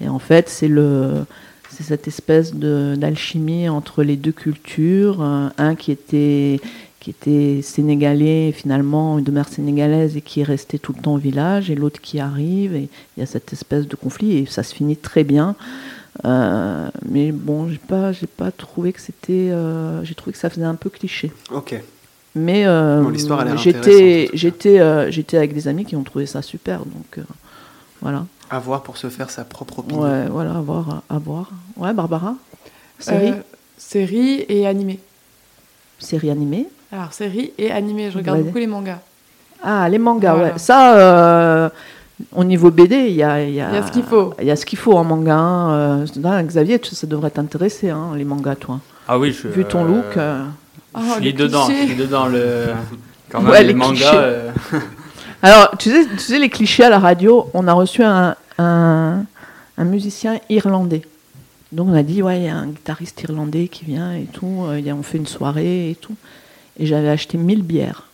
[0.00, 1.24] Et en fait, c'est le
[1.70, 6.60] c'est cette espèce d'alchimie entre les deux cultures, un qui était
[7.08, 11.18] qui était sénégalais finalement de mère sénégalaise et qui est resté tout le temps au
[11.18, 14.62] village et l'autre qui arrive et il y a cette espèce de conflit et ça
[14.62, 15.54] se finit très bien.
[16.26, 20.50] Euh, mais bon j'ai pas j'ai pas trouvé que c'était euh, j'ai trouvé que ça
[20.50, 21.32] faisait un peu cliché.
[21.50, 21.80] Ok.
[22.34, 26.80] mais euh, Bon, j'étais j'étais euh, j'étais avec des amis qui ont trouvé ça super
[26.80, 27.22] donc euh,
[28.02, 28.26] voilà.
[28.50, 30.02] À voir pour se faire sa propre opinion.
[30.02, 31.50] ouais voilà à voir à voir.
[31.76, 32.34] Ouais Barbara?
[32.98, 33.42] Série Euh,
[33.78, 34.44] série?
[34.48, 34.98] et animé.
[36.00, 36.66] série animée?
[36.92, 38.10] Alors, série et animé.
[38.10, 38.44] Je regarde Ouais.
[38.44, 38.98] beaucoup les mangas.
[39.62, 40.52] Ah, les mangas, Voilà.
[40.54, 40.58] ouais.
[40.58, 41.68] Ça, euh,
[42.34, 44.32] au niveau BD, il y a, il y a, Il y a ce qu'il faut.
[44.40, 45.36] Il y a ce qu'il faut en manga.
[45.36, 45.70] hein.
[45.72, 48.80] Euh, Xavier, ça devrait t'intéresser, hein, les mangas, toi.
[49.06, 50.16] Ah oui, je, Vu ton euh, look.
[50.16, 50.44] euh.
[50.94, 52.66] Oh, je suis dedans, je suis dedans le.
[53.30, 54.14] Quand même, Ouais, les, les mangas.
[54.14, 54.50] euh,
[55.42, 59.24] Alors, tu sais, tu sais, les clichés à la radio, on a reçu un, un,
[59.76, 61.02] un musicien irlandais.
[61.70, 64.64] Donc, on a dit, ouais, il y a un guitariste irlandais qui vient et tout.
[64.66, 66.14] euh, il y a- on fait une soirée et tout.
[66.78, 68.04] Et j'avais acheté 1000 bières.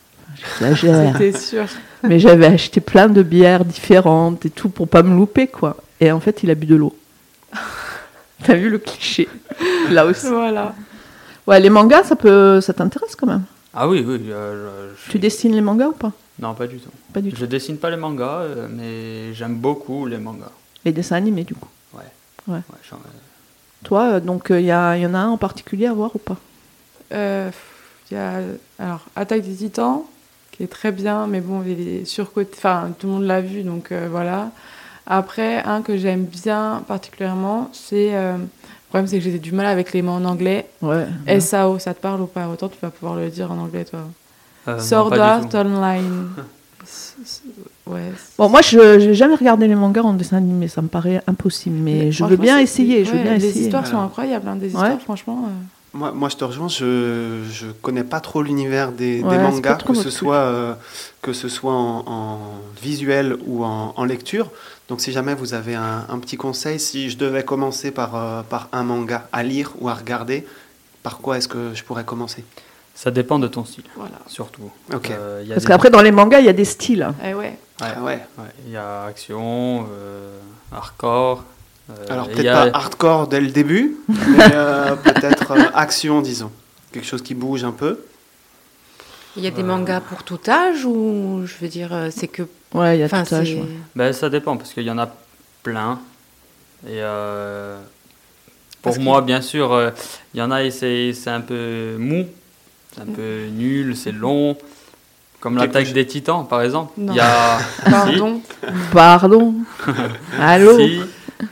[0.60, 1.16] J'exagère.
[1.18, 1.64] C'était sûr.
[2.02, 5.76] Mais j'avais acheté plein de bières différentes et tout pour pas me louper, quoi.
[6.00, 6.96] Et en fait, il a bu de l'eau.
[8.44, 9.28] T'as vu le cliché?
[9.90, 10.26] Là aussi.
[10.28, 10.74] Voilà.
[11.46, 13.44] Ouais, les mangas, ça peut, ça t'intéresse quand même.
[13.72, 14.20] Ah oui, oui.
[14.30, 16.12] euh, je- je Tu dessines les mangas ou pas?
[16.40, 16.90] Non, pas du tout.
[17.12, 17.36] Pas du tout.
[17.38, 20.50] Je dessine pas les mangas, euh, mais j'aime beaucoup les mangas.
[20.84, 21.68] Les dessins animés, du coup.
[22.46, 22.60] Ouais,
[22.90, 22.98] j'en-
[23.84, 26.18] Toi, euh, donc, il y, a- y en a un en particulier à voir ou
[26.18, 26.36] pas?
[27.12, 27.50] Euh,
[28.10, 28.40] Il y a
[28.78, 30.02] alors Attaque des Titans
[30.52, 32.52] qui est très bien, mais bon, il est surcoté.
[32.56, 34.50] Enfin, tout le monde l'a vu, donc euh, voilà.
[35.06, 38.14] Après, un que j'aime bien particulièrement, c'est.
[38.14, 40.66] euh, le problème, c'est que j'ai du mal avec les mots en anglais.
[40.80, 41.06] Ouais.
[41.40, 42.46] SAO, ça te parle ou pas?
[42.48, 44.00] Autant tu vas pouvoir le dire en anglais, toi.
[44.68, 45.42] euh, Sword Art.
[45.54, 46.28] Online.
[47.86, 48.12] Ouais.
[48.38, 48.78] Bon, moi, je
[49.08, 52.36] n'ai jamais regardé les mangas en dessin animé, ça me paraît impossible, mais je veux
[52.36, 53.04] bien essayer.
[53.04, 53.64] je veux bien les essayer.
[53.66, 54.80] histoires sont incroyables, hein, des Ouais.
[54.82, 55.44] histoires, franchement.
[55.46, 55.50] euh,
[55.94, 56.68] Moi, moi, je te rejoins.
[56.68, 60.74] Je je connais pas trop l'univers des, Ouais, mangas, que ce soit euh,
[61.22, 62.38] que ce soit en, en
[62.82, 64.50] visuel ou en, en lecture.
[64.88, 68.42] Donc, si jamais vous avez un, un petit conseil, si je devais commencer par euh,
[68.42, 70.46] par un manga à lire ou à regarder,
[71.04, 72.44] par quoi est-ce que je pourrais commencer?
[72.96, 74.18] Ça dépend de ton style, voilà.
[74.28, 74.70] surtout.
[74.92, 75.10] Ok.
[75.10, 77.08] Euh, il y a Parce des- qu'après, dans les mangas, il y a des styles.
[77.24, 77.56] Eh ouais.
[77.80, 78.20] Ah ouais.
[78.38, 80.38] ouais, Il y a action, euh,
[80.70, 81.42] hardcore,
[82.08, 86.50] Alors et peut-être a- pas hardcore dès le début, mais euh, peut-être euh, action, disons.
[86.92, 87.98] Quelque chose qui bouge un peu.
[89.36, 89.66] Il y a des Euh.
[89.66, 92.42] mangas pour tout âge ou je veux dire, euh, c'est que.
[92.72, 93.54] Ouais, il y a Enfin, tout âge.
[93.54, 93.64] ouais.
[93.94, 95.08] Ben, ça dépend, parce qu'il y en a
[95.62, 96.00] plein.
[96.86, 97.78] Et euh,
[98.82, 99.90] Parce pour que- moi, bien sûr, euh,
[100.34, 102.26] il y en a, et c'est c'est un peu mou,
[102.94, 104.56] c'est un peu nul, c'est long.
[105.40, 106.92] Comme l'attaque des titans, par exemple.
[106.96, 107.12] Non.
[107.12, 107.58] Y a...
[107.90, 108.40] Pardon.
[108.92, 109.54] Pardon.
[110.40, 110.78] Allô.
[110.78, 111.00] Si,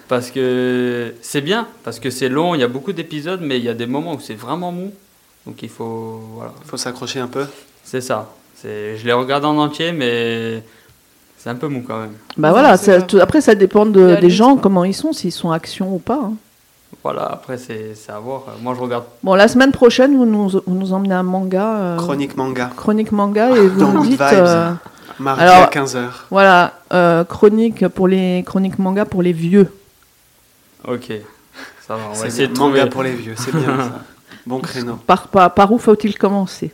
[0.09, 3.65] parce que c'est bien, parce que c'est long, il y a beaucoup d'épisodes, mais il
[3.65, 4.91] y a des moments où c'est vraiment mou.
[5.47, 6.21] Donc il faut.
[6.37, 7.47] Voilà, Il faut s'accrocher un peu.
[7.85, 8.31] c'est ça.
[8.57, 10.63] C'est- Je l'ai regardé en entier, mais
[11.37, 12.13] c'est un peu mou quand même.
[12.37, 12.77] Bah voilà.
[12.77, 15.95] ça- tout- après, ça dépend de, des les- gens, comment ils sont, s'ils sont action
[15.95, 16.21] ou pas.
[16.23, 16.35] hein.
[17.03, 18.43] Voilà, après c'est à voir.
[18.63, 19.05] Moi je regarde.
[19.25, 21.75] Bon, la semaine prochaine, vous nous, vous nous emmenez un manga.
[21.77, 22.71] euh, Chronique manga.
[22.77, 24.13] chronique manga et vous Dans nous dites.
[24.13, 24.29] Vibes.
[24.31, 24.71] euh,
[25.23, 26.09] Mardi Alors- à 15h.
[26.31, 29.73] voilà, euh, chronique pour les chroniques manga pour les vieux.
[30.87, 31.13] Ok,
[31.87, 32.55] ça va, on va C'est essayer bien.
[32.55, 34.01] de manga pour les vieux, c'est bien ça.
[34.47, 34.97] Bon créneau.
[35.07, 36.73] Par, par, par où faut-il commencer?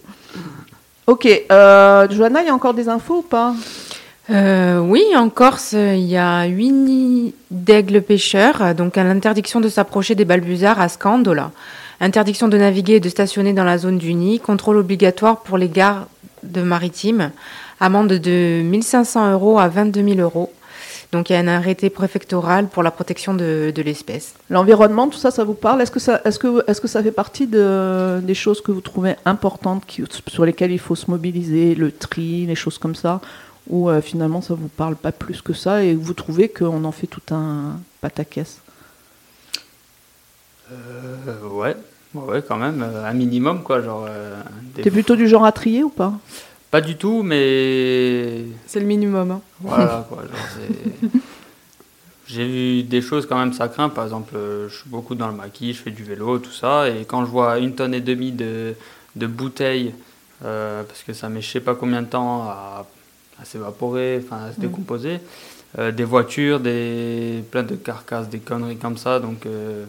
[1.07, 3.55] Ok, euh, Johanna, il y a encore des infos ou pas?
[4.31, 9.69] Euh, oui, en Corse, il y a huit nids d'aigles pêcheurs, donc à l'interdiction de
[9.69, 11.51] s'approcher des balbuzards à Scandola.
[12.01, 14.39] Interdiction de naviguer et de stationner dans la zone du nid.
[14.41, 16.07] Contrôle obligatoire pour les gares
[16.43, 17.33] de maritimes.
[17.81, 20.53] Amende de 1500 euros à 22 000 euros.
[21.11, 24.35] Donc il y a un arrêté préfectoral pour la protection de, de l'espèce.
[24.51, 25.81] L'environnement, tout ça, ça vous parle?
[25.81, 28.83] Est-ce que ça, est-ce que, est-ce que ça fait partie de, des choses que vous
[28.83, 33.21] trouvez importantes, qui, sur lesquelles il faut se mobiliser, le tri, les choses comme ça?
[33.71, 36.93] Ou euh, finalement, ça vous parle pas plus que ça et vous trouvez qu'on en
[36.93, 38.61] fait tout un pataquès?
[40.71, 41.77] Euh, ouais,
[42.15, 43.81] ouais, quand même, euh, un minimum quoi.
[43.81, 44.35] Genre, euh,
[44.75, 46.13] T'es plutôt du genre à trier ou pas?
[46.71, 49.31] Pas du tout, mais C'est le minimum.
[49.31, 49.41] hein.
[49.61, 50.23] Voilà, quoi.
[52.27, 53.89] J'ai vu des choses quand même, ça craint.
[53.89, 56.89] Par exemple, euh, je suis beaucoup dans le maquis, je fais du vélo, tout ça.
[56.91, 58.75] Et quand je vois une tonne et demie de,
[59.17, 59.95] de bouteilles,
[60.45, 62.87] euh, parce que ça met je sais pas combien de temps à,
[63.41, 64.63] à s'évaporer, enfin à se Mm.
[64.63, 65.21] décomposer,
[65.79, 69.85] euh, des voitures, des, plein de carcasses, des conneries comme ça, donc euh,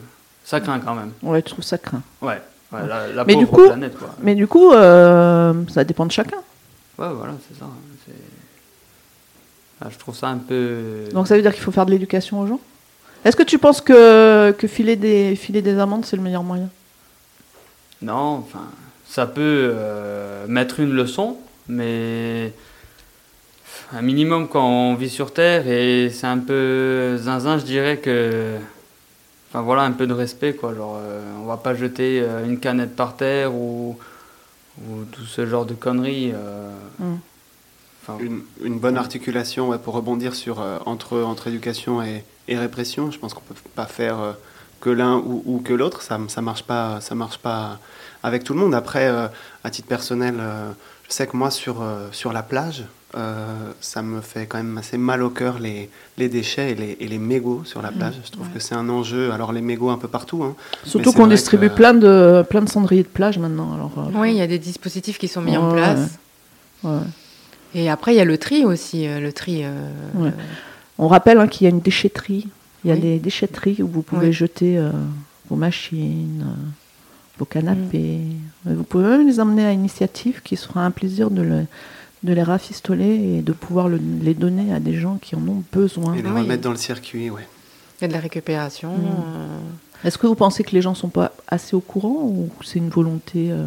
[0.45, 1.11] ça craint quand même.
[1.21, 2.01] Ouais, je trouve ça craint.
[2.21, 4.09] Ouais, ouais, la, la Mais du coup- planète, quoi.
[4.21, 6.37] Mais du coup, euh, ça dépend de chacun.
[6.99, 7.65] Ouais, voilà, c'est ça.
[9.81, 11.05] Ah, je trouve ça un peu.
[11.13, 12.59] Donc ça veut dire qu'il faut faire de l'éducation aux gens?
[13.23, 16.69] Est-ce que tu penses que, que filer, des, filer des amendes, c'est le meilleur moyen?
[18.01, 18.67] Non, enfin,
[19.07, 21.37] ça peut euh, mettre une leçon,
[21.69, 22.53] mais
[23.93, 28.57] un minimum quand on vit sur Terre et c'est un peu zinzin, je dirais que.
[29.49, 30.75] Enfin voilà, un peu de respect, quoi.
[30.75, 33.97] Genre, euh, on va pas jeter euh, une canette par terre ou,
[34.87, 36.31] ou tout ce genre de conneries.
[36.33, 36.71] euh.
[36.99, 37.15] Mm.
[38.01, 42.57] Enfin, Une, une bonne articulation ouais, pour rebondir sur euh, entre, entre éducation et, et
[42.57, 43.11] répression.
[43.11, 44.31] Je pense qu'on peut pas faire euh,
[44.79, 46.01] que l'un ou, ou que l'autre.
[46.01, 47.77] Ça ça marche pas ça marche pas
[48.23, 48.73] avec tout le monde.
[48.73, 49.27] Après, euh,
[49.63, 50.71] à titre personnel, euh,
[51.09, 52.83] je sais que moi sur euh, sur la plage,
[53.15, 56.97] euh, ça me fait quand même assez mal au cœur les, les déchets et les,
[56.99, 58.13] et les mégots sur la plage.
[58.23, 58.53] Je trouve Ouais.
[58.53, 59.31] que c'est un enjeu.
[59.31, 60.43] Alors les mégots un peu partout.
[60.43, 60.55] hein.
[60.85, 63.73] Surtout qu'on distribue que- plein, de, plein de cendriers de plage maintenant.
[63.73, 66.19] Alors, euh, Oui, il y a des dispositifs qui sont mis en place.
[66.83, 66.99] ouais.
[67.75, 69.07] Et après, il y a le tri aussi.
[69.07, 69.61] euh, Le tri.
[69.63, 69.71] euh,
[70.15, 70.31] Ouais.
[70.99, 72.47] On rappelle hein, qu'il y a une déchetterie.
[72.83, 73.01] Il y a Oui.
[73.01, 74.91] des déchetteries où vous pouvez jeter euh,
[75.49, 76.45] vos machines,
[77.39, 78.19] vos canapés.
[78.69, 81.65] Et Vous pouvez même les emmener à Initiative, qui sera un plaisir de, le-
[82.23, 85.63] de les rafistoler et de pouvoir le- les donner à des gens qui en ont
[85.71, 86.13] besoin.
[86.13, 86.41] Et les Oui.
[86.41, 87.47] remettre dans le circuit, ouais.
[87.99, 88.91] Il y a de la récupération.
[88.91, 89.01] Mm.
[89.07, 89.59] euh,
[90.07, 92.89] Est-ce que vous pensez que les gens sont pas assez au courant ou c'est une
[92.89, 93.65] volonté euh,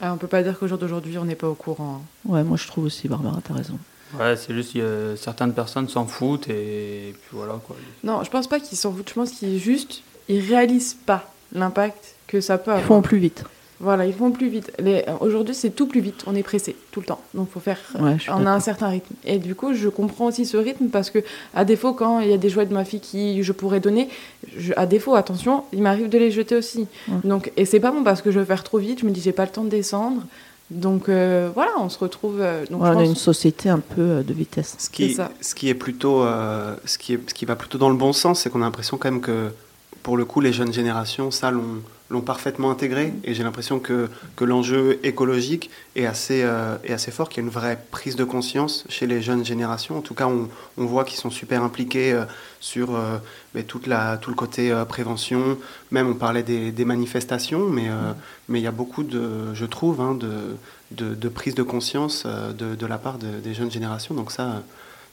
[0.00, 2.02] Ah, on peut pas dire qu'au jour d'aujourd'hui, on n'est pas au courant.
[2.02, 2.30] hein.
[2.32, 3.78] Ouais, moi je trouve aussi, Barbara, t'as raison.
[4.20, 7.74] ouais, c'est juste que certaines personnes s'en foutent et puis voilà, quoi.
[8.04, 9.08] Non, je pense pas qu'ils s'en foutent.
[9.08, 12.86] Je pense qu'ils juste, ils réalisent pas l'impact que ça peut Ils avoir.
[12.86, 13.44] font au plus vite.
[13.78, 14.72] Voilà, ils vont plus vite.
[14.78, 16.22] Les- Aujourd'hui, c'est tout plus vite.
[16.26, 17.20] On est pressé tout le temps.
[17.34, 17.78] Donc, faut faire.
[18.00, 19.14] Ouais, on a un certain rythme.
[19.24, 21.18] Et du coup, je comprends aussi ce rythme parce que,
[21.54, 24.08] à défaut, quand il y a des jouets de ma fille qui je pourrais donner,
[24.56, 26.86] je- à défaut, attention, il m'arrive de les jeter aussi.
[27.08, 27.18] Ouais.
[27.24, 29.00] Donc, et c'est pas bon parce que je vais faire trop vite.
[29.00, 30.22] Je me dis, j'ai pas le temps de descendre.
[30.70, 32.38] Donc euh, voilà, on se retrouve.
[32.40, 34.74] euh, donc, Ouais, je on a une société un peu euh, de vitesse.
[34.78, 35.30] Ce qui, C'est ça.
[35.42, 38.12] ce qui est plutôt, euh, ce qui est, ce qui va plutôt dans le bon
[38.14, 39.50] sens, c'est qu'on a l'impression quand même que,
[40.02, 43.12] pour le coup, les jeunes générations, ça l'ont, l'ont parfaitement intégré.
[43.24, 47.44] Et j'ai l'impression que, que l'enjeu écologique est assez, euh, est assez fort, qu'il y
[47.44, 49.98] a une vraie prise de conscience chez les jeunes générations.
[49.98, 50.48] En tout cas, on,
[50.78, 52.24] on voit qu'ils sont super impliqués euh,
[52.60, 53.18] sur euh,
[53.54, 55.58] mais toute la, tout le côté prévention.
[55.90, 57.88] Même, on parlait des, manifestations, mais
[58.50, 62.86] il y a beaucoup de, je trouve, hein, de, de, prise de conscience de, de
[62.86, 64.14] la part de- des jeunes générations.
[64.14, 64.62] Donc ça,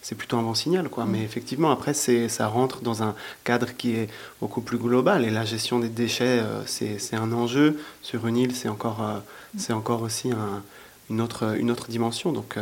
[0.04, 0.89] c'est plutôt un bon signal.
[0.89, 1.06] Quoi.
[1.06, 4.10] Mais effectivement, après, ça rentre dans un cadre qui est
[4.41, 5.24] beaucoup plus global.
[5.24, 7.80] Et la gestion des déchets, euh, c'est, un enjeu.
[8.04, 9.20] Sur une île, c'est encore, euh,
[9.58, 10.62] c'est encore aussi un,
[11.10, 12.34] une, autre, une autre dimension.
[12.34, 12.58] Donc,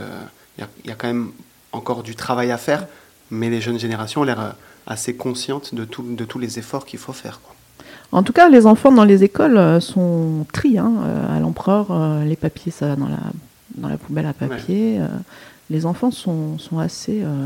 [0.57, 1.31] il y, y, a quand même
[1.71, 2.85] encore du travail à faire.
[3.31, 6.99] Mais les jeunes générations ont l'air assez conscientes de, tout, de tous les efforts qu'il
[6.99, 7.41] faut faire.
[7.41, 7.55] Quoi.
[8.11, 10.91] En tout cas, les enfants dans les écoles sont tri hein,
[11.33, 11.87] à l'empereur,
[12.25, 13.19] les papiers ça dans la,
[13.75, 14.99] dans la poubelle à papier.
[14.99, 15.07] Ouais
[15.71, 17.23] les enfants sont, sont assez.
[17.23, 17.45] Euh,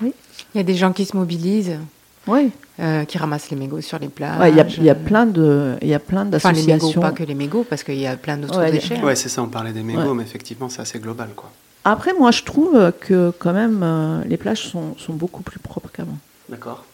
[0.00, 0.12] oui.
[0.54, 1.78] Il y a des gens qui se mobilisent.
[2.26, 2.50] Oui.
[2.80, 4.36] Euh, qui ramassent les mégots sur les plages.
[4.38, 6.88] Il ouais, y, y, a plein de, il y a plein d'associations.
[6.88, 8.98] Enfin, les mégots, pas que les mégots, parce qu'il y a plein d'autres ouais, déchets.
[9.02, 9.14] Oui, hein.
[9.14, 9.42] c'est ça.
[9.42, 11.50] On parlait des mégots, mais effectivement, c'est assez global, quoi.
[11.84, 15.90] Après, moi, je trouve que quand même, euh, les plages sont, sont, beaucoup plus propres
[15.92, 16.16] qu'avant.
[16.48, 16.84] D'accord.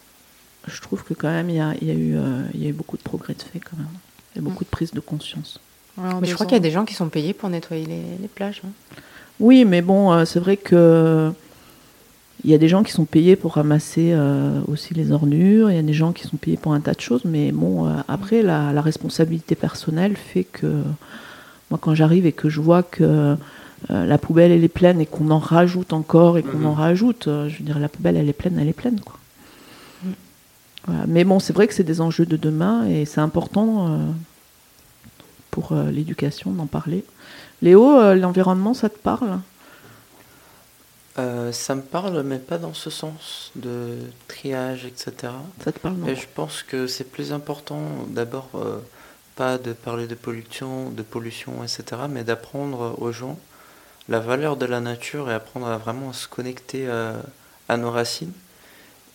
[0.66, 2.72] Je trouve que quand même, il y a, y a, eu, euh, y a eu
[2.72, 3.86] beaucoup de progrès de fait, quand même.
[4.34, 4.70] Il y a beaucoup mmh.
[4.70, 5.60] de prise de conscience.
[5.98, 8.28] mais je crois qu'il y a des gens qui sont payés pour nettoyer les, les
[8.28, 8.62] plages.
[8.64, 8.70] Hein.
[9.40, 11.32] Oui, mais bon, euh, c'est vrai que
[12.44, 15.76] il y a des gens qui sont payés pour ramasser euh, aussi les ornures, il
[15.76, 17.94] y a des gens qui sont payés pour un tas de choses, mais bon, euh,
[18.06, 20.66] après, la, la, responsabilité personnelle fait que
[21.70, 23.36] moi, quand j'arrive et que je vois que
[23.90, 26.66] euh, la poubelle, elle est pleine et qu'on en rajoute encore et qu'on mmh.
[26.66, 29.18] en rajoute, je veux dire, la poubelle, elle est pleine, elle est pleine, quoi.
[30.04, 30.08] Mmh.
[30.86, 31.04] Voilà.
[31.08, 33.98] Mais bon, c'est vrai que c'est des enjeux de demain et c'est important
[35.50, 37.04] pour l'éducation d'en parler.
[37.62, 39.40] Léo, euh, l'environnement, ça te parle?
[41.18, 43.96] Euh, ça me parle, mais pas dans ce sens de
[44.28, 45.32] triage, etc.
[45.64, 46.06] Ça te parle non?
[46.06, 48.78] Et je pense que c'est plus important d'abord euh,
[49.34, 53.38] pas de parler de pollution, de pollution, etc., mais d'apprendre aux gens
[54.08, 57.16] la valeur de la nature et apprendre à vraiment se connecter à,
[57.68, 58.32] à nos racines.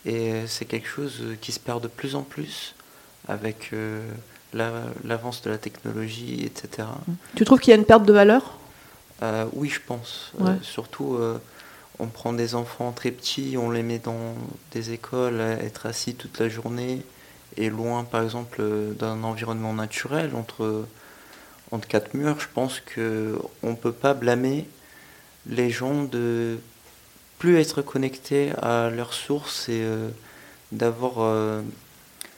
[0.04, 2.74] Et c'est quelque chose qui se perd de plus en plus
[3.28, 4.00] avec euh,
[4.54, 6.88] l'avance de la technologie, etc.
[7.34, 8.58] Tu trouves qu'il y a une perte de valeur?
[9.22, 10.32] Euh, Oui, je pense.
[10.38, 10.50] Ouais.
[10.50, 11.38] Euh, surtout, euh,
[11.98, 14.34] on prend des enfants très petits, on les met dans
[14.72, 17.02] des écoles, à être assis toute la journée,
[17.56, 18.62] et loin, par exemple,
[18.98, 20.86] d'un environnement naturel, entre,
[21.70, 22.40] entre quatre murs.
[22.40, 24.66] Je pense qu'on ne peut pas blâmer
[25.46, 26.58] les gens de
[27.38, 29.86] plus être connectés à leurs sources et
[30.72, 31.62] d'avoir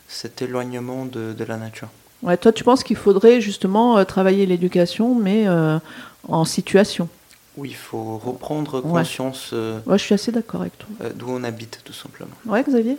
[0.08, 1.88] cet éloignement de, de la nature.
[2.26, 5.78] Ouais, toi, tu penses qu'il faudrait justement euh, travailler l'éducation, mais euh,
[6.26, 7.08] en situation
[7.56, 9.52] Oui, il faut reprendre conscience.
[9.52, 9.58] Ouais.
[9.58, 10.88] Euh, ouais je suis assez d'accord avec toi.
[11.02, 12.32] Euh, D'où on habite, tout simplement.
[12.44, 12.98] Ouais, Xavier?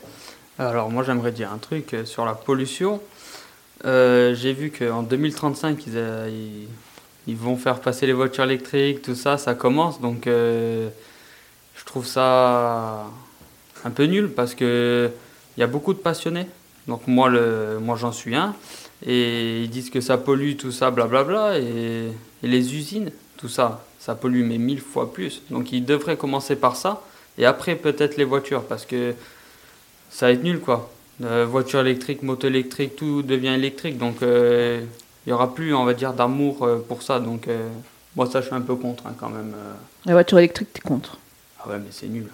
[0.58, 3.02] Alors, moi, j'aimerais dire un truc sur la pollution.
[3.84, 6.68] J'ai vu qu'en 2035, ils, a, ils,
[7.28, 10.00] ils, vont faire passer les voitures électriques, tout ça, ça commence.
[10.00, 10.90] Donc, je
[11.86, 13.06] trouve ça
[13.84, 15.12] un peu nul parce qu'il
[15.58, 16.48] y a beaucoup de passionnés.
[16.88, 18.56] Donc, moi, le, moi j'en suis un.
[19.06, 21.60] Et ils disent que ça pollue, tout ça, blablabla.
[21.60, 22.12] Et,
[22.44, 25.42] et les usines, tout ça, ça pollue mais mille fois plus.
[25.50, 27.02] Donc ils devraient commencer par ça.
[27.38, 29.14] Et après, peut-être les voitures, parce que
[30.10, 30.90] ça va être nul, quoi.
[31.24, 33.98] Euh, voiture électrique, moto électrique, tout devient électrique.
[33.98, 34.82] Donc euh,
[35.26, 37.20] il n'y aura plus, on va dire, d'amour euh, pour ça.
[37.20, 37.48] Donc
[38.16, 39.54] moi, ça, je suis un peu contre, hein, quand même.
[40.06, 41.18] La voiture électrique, tu es contre
[41.60, 42.28] Ah ouais, mais c'est nul.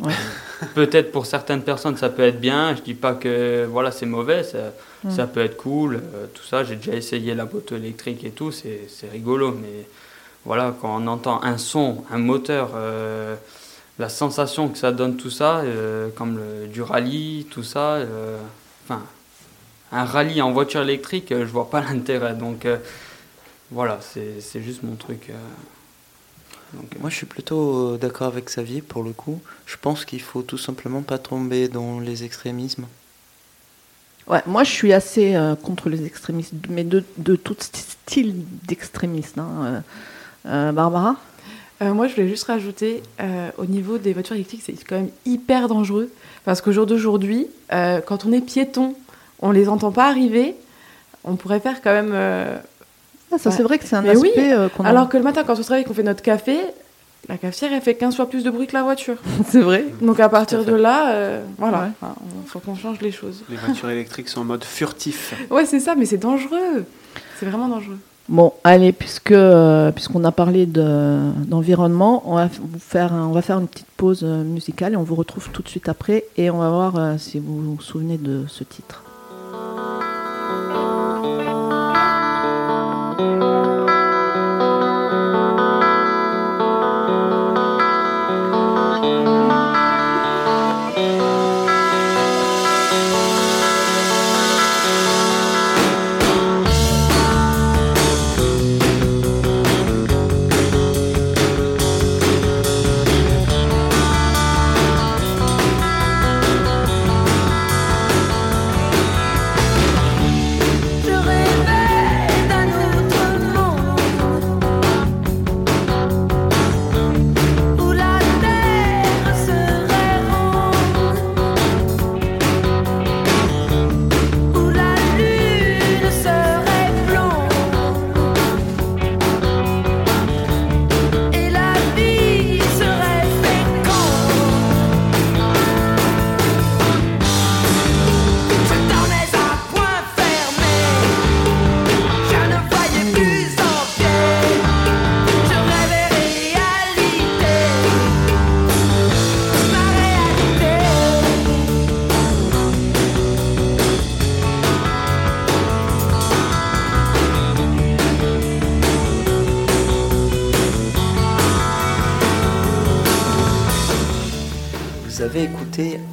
[0.00, 0.14] Ouais.
[0.74, 4.42] Peut-être pour certaines personnes ça peut être bien, je dis pas que voilà c'est mauvais,
[4.42, 4.72] ça,
[5.04, 5.10] mm.
[5.10, 6.64] ça, peut être cool, euh, tout ça.
[6.64, 9.86] J'ai déjà essayé la moto électrique et tout, c'est rigolo, mais
[10.44, 13.36] voilà quand on entend un son, un moteur, euh,
[13.98, 17.98] la sensation que ça donne tout ça, euh, comme le, du rallye, tout ça,
[18.84, 19.02] enfin
[19.92, 22.34] un rallye en voiture électrique, je vois pas l'intérêt.
[22.34, 22.66] Donc
[23.70, 25.30] voilà, c'est juste mon truc.
[26.74, 29.40] Donc, moi, je suis plutôt euh, d'accord avec Xavier pour le coup.
[29.66, 32.86] Je pense qu'il faut tout simplement pas tomber dans les extrémismes.
[34.26, 39.40] Ouais, moi, je suis assez euh, contre les extrémismes, mais de, de tout style d'extrémisme.
[39.40, 39.50] Hein.
[39.64, 39.80] Euh,
[40.46, 41.16] euh, Barbara?
[41.82, 43.02] Euh, Moi, je voulais juste rajouter,
[43.58, 46.12] au niveau des voitures électriques, c'est quand même hyper dangereux.
[46.44, 48.94] Parce qu'au jour d'aujourd'hui, quand on est piéton,
[49.40, 50.54] on les entend pas arriver.
[51.24, 52.14] On pourrait faire quand même
[53.32, 53.56] ah, ça, ouais.
[53.56, 54.32] c'est vrai que c'est un Mais aspect.
[54.36, 54.52] Oui.
[54.52, 56.58] Euh, qu Alors que le matin, quand on se réveille, qu'on fait notre café,
[57.28, 59.16] la cafetière, elle fait 15 fois plus de bruit que la voiture.
[59.46, 59.84] c'est vrai.
[60.00, 62.12] Donc à partir de là, euh, voilà, il ouais.
[62.46, 63.42] faut qu'on change les choses.
[63.48, 65.34] Les voitures électriques sont en mode furtif.
[65.50, 66.84] ouais, c'est ça, mais c'est dangereux.
[67.38, 67.98] C'est vraiment dangereux.
[68.28, 73.42] Bon, allez, puisque euh, puisqu'on a parlé d'environnement, on va vous faire un, on va
[73.42, 76.58] faire une petite pause musicale et on vous retrouve tout de suite après et on
[76.58, 79.02] va voir euh, si vous vous souvenez de ce titre.
[83.20, 83.59] Avez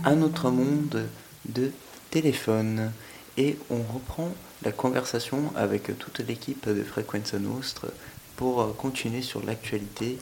[0.07, 1.03] Un autre monde
[1.49, 1.71] de
[2.11, 2.91] téléphone
[3.37, 4.29] et on reprend
[4.63, 7.87] la conversation avec toute l'équipe de Frequenza Nostre
[8.37, 10.17] pour euh, continuer sur l'actualité.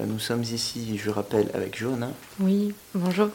[0.00, 3.28] Euh, Nous sommes ici, je rappelle, avec Johanna, Oui, bonjour.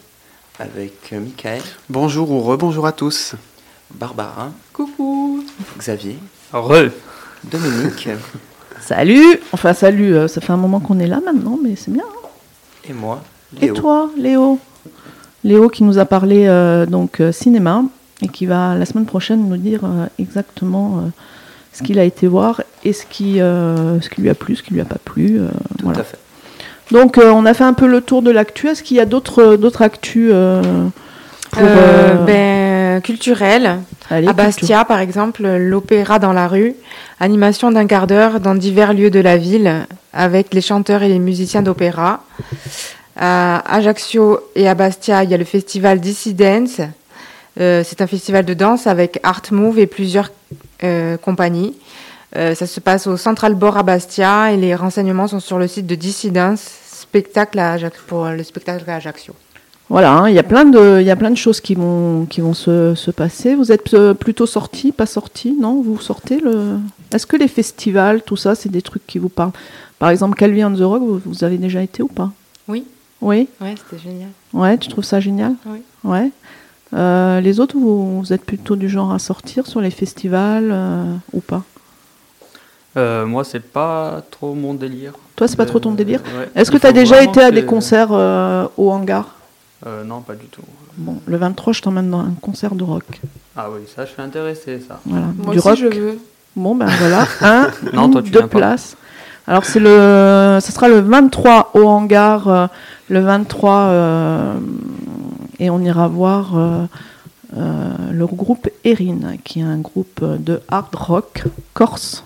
[0.58, 3.36] avec euh, Michael, Bonjour ou rebonjour à tous.
[3.94, 5.44] Barbara, Coucou
[5.78, 6.18] Xavier,
[6.54, 6.90] Re.
[7.44, 8.08] Dominique
[8.82, 12.04] Salut Enfin, salut, ça fait un moment qu'on est là maintenant, mais c'est bien.
[12.06, 12.28] hein.
[12.88, 13.22] et moi,
[13.58, 13.74] Et Léo.
[13.76, 14.60] toi, Léo?
[15.44, 17.84] Léo qui nous a parlé euh, donc euh, cinéma
[18.22, 21.10] et qui va la semaine prochaine nous dire euh, exactement euh,
[21.74, 24.64] ce qu'il a été voir et ce qui, euh, ce qui lui a plu, ce
[24.64, 25.40] qui lui a pas plu.
[25.40, 26.02] euh, Tout voilà.
[26.02, 26.18] à fait.
[26.92, 28.68] Donc euh, on a fait un peu le tour de l'actu.
[28.68, 30.62] Est-ce qu'il y a d'autres d'autres actus euh,
[31.52, 33.78] pour, Euh, euh, ben, culturel.
[34.10, 34.34] allez, à culture.
[34.34, 36.74] Bastia, par exemple, l'opéra dans la rue,
[37.20, 41.20] animation d'un quart d'heure dans divers lieux de la ville avec les chanteurs et les
[41.20, 42.24] musiciens d'opéra.
[43.22, 46.80] À Ajaccio et à Bastia, il y a le festival Dissidence.
[47.60, 50.32] Euh, c'est un festival de danse avec Art Move et plusieurs
[50.86, 51.76] euh, compagnies.
[52.38, 55.68] Euh, ça se passe au Central Bord à Bastia et les renseignements sont sur le
[55.68, 59.34] site de Dissidence spectacle à Ajac- pour le spectacle à Ajaccio.
[59.90, 62.26] Voilà, hein, il y a plein de il y a plein de choses qui vont
[62.30, 63.54] qui vont se, se passer.
[63.56, 65.82] Vous êtes plutôt sortis, pas sortis, non?
[65.82, 66.78] Vous sortez le
[67.12, 69.52] Est-ce que les festivals, tout ça, c'est des trucs qui vous parlent?
[69.98, 72.32] Par exemple, Calvi on the Rock, vous, vous avez déjà été ou pas?
[72.70, 72.86] Oui.
[73.22, 73.48] Oui.
[73.62, 74.30] Ouais, c'était génial.
[74.54, 75.54] Ouais, tu trouves ça génial?
[75.66, 75.82] Oui.
[76.04, 76.32] Ouais.
[76.94, 81.14] Euh, les autres, vous, vous êtes plutôt du genre à sortir sur les festivals euh,
[81.34, 81.64] ou pas?
[82.98, 85.14] Euh, moi, c'est pas trop mon délire.
[85.36, 86.22] Toi, c'est pas Euh, trop ton délire?
[86.38, 86.50] ouais.
[86.56, 89.36] Est-ce que tu as déjà été à des concerts euh, au hangar?
[89.86, 90.62] Euh, Non, pas du tout.
[90.98, 93.06] Bon, le 23, je t'emmène dans un concert de rock.
[93.56, 95.00] Ah oui, ça, je suis intéressé, ça.
[95.06, 95.78] Voilà, Moi du aussi, rock.
[95.78, 96.20] je veux.
[96.56, 98.48] Bon, ben voilà, un, Non, une, toi, tu deux pas.
[98.48, 98.98] places.
[99.48, 102.68] Alors, c'est le, ce sera le 23 au hangar, euh,
[103.10, 104.54] le 23, euh,
[105.60, 106.86] et on ira voir euh,
[107.58, 111.44] euh, le groupe Erin, qui est un groupe de hard rock
[111.74, 112.24] corse.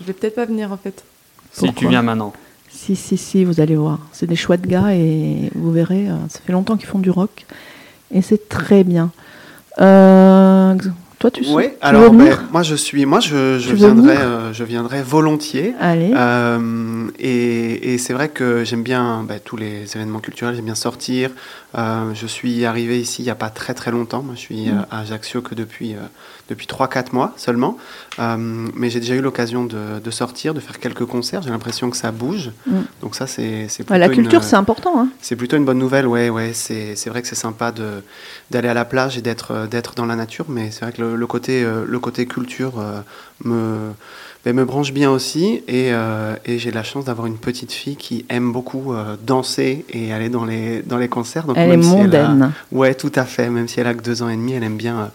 [0.00, 1.04] Je vais peut-être pas venir en fait.
[1.52, 2.32] Si tu viens maintenant.
[2.68, 3.98] Si, si, si, vous allez voir.
[4.12, 7.44] C'est des chouettes gars et vous verrez, euh, ça fait longtemps qu'ils font du rock
[8.12, 9.10] et c'est très bien.
[9.80, 10.74] Euh,
[11.18, 12.36] toi, tu, Oui, tu veux alors venir?
[12.38, 15.74] ben, moi je suis, moi je, je viendrai, euh, je viendrai volontiers.
[15.80, 16.12] Allez.
[16.16, 20.74] Euh, et et c'est vrai que j'aime bien ben, tous les événements culturels, j'aime bien
[20.74, 21.30] sortir.
[21.78, 24.22] Euh, je suis arrivé ici il n'y a pas très très longtemps.
[24.22, 24.78] Moi, je suis Mm.
[24.78, 25.98] euh, à Ajaccio que depuis, euh,
[26.48, 27.78] depuis 3-4 mois seulement.
[28.18, 28.36] Euh,
[28.74, 31.42] mais j'ai déjà eu l'occasion de, de sortir, de faire quelques concerts.
[31.42, 32.50] J'ai l'impression que ça bouge.
[32.66, 32.72] Mm.
[33.02, 35.00] Donc ça, c'est c'est Ouais, la plutôt culture, c'est important.
[35.00, 35.08] Hein.
[35.20, 36.52] c'est plutôt une bonne nouvelle, ouais, ouais.
[36.54, 38.02] C'est, c'est vrai que c'est sympa de,
[38.50, 41.16] d'aller à la plage et d'être, d'être dans la nature, mais c'est vrai que le,
[41.16, 42.72] le côté, le côté culture
[43.44, 43.92] me,
[44.44, 45.62] ben, me branche bien aussi.
[45.68, 49.84] Et, euh, et j'ai la chance d'avoir une petite fille qui aime beaucoup euh, danser
[49.90, 51.44] et aller dans les, dans les concerts.
[51.44, 52.52] Donc Elle est si a- mondaine.
[52.72, 53.50] ouais, tout à fait.
[53.50, 55.06] Même si elle a que deux ans et demi, elle aime bien, euh,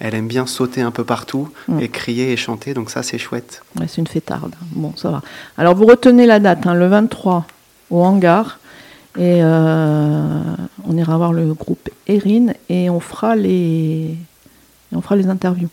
[0.00, 1.80] elle aime bien sauter un peu partout Mm.
[1.80, 2.74] et crier et chanter.
[2.74, 3.62] Donc ça, c'est chouette.
[3.80, 4.54] Ouais, c'est une fêtarde.
[4.72, 5.22] Bon, ça va.
[5.56, 7.46] Alors, vous retenez la date, hein, le 23
[7.90, 8.58] au hangar.
[9.18, 14.14] Et on ira voir le groupe Erin et on fera les,
[14.92, 15.70] on fera les interviews.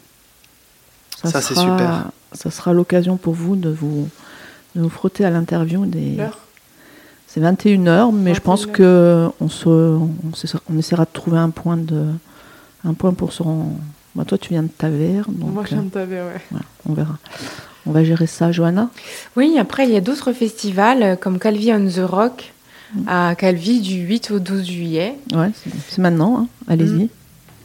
[1.25, 2.05] Ça, c'est sera- super.
[2.33, 4.07] Ça sera l'occasion pour vous de vous,
[4.75, 6.17] de vous frotter à l'interview des.
[7.27, 11.39] C'est 21h, mais je pense 21 que on, se, on, se- on essaiera de trouver
[11.39, 12.05] un point, de,
[12.85, 13.71] un point pour se rendre.
[14.15, 16.41] Bah, toi, tu viens de Taverne, donc Moi, je euh, viens de taper, ouais.
[16.51, 17.17] voilà, on verra.
[17.87, 18.89] On va gérer ça, Johanna?
[19.35, 22.53] Oui, après, il y a d'autres festivals euh, comme Calvi on the Rock
[23.07, 25.15] à Calvi du 8 au 12 juillet.
[25.33, 25.49] Ouais,
[25.89, 26.47] c'est- maintenant, hein.
[26.67, 27.09] allez-y.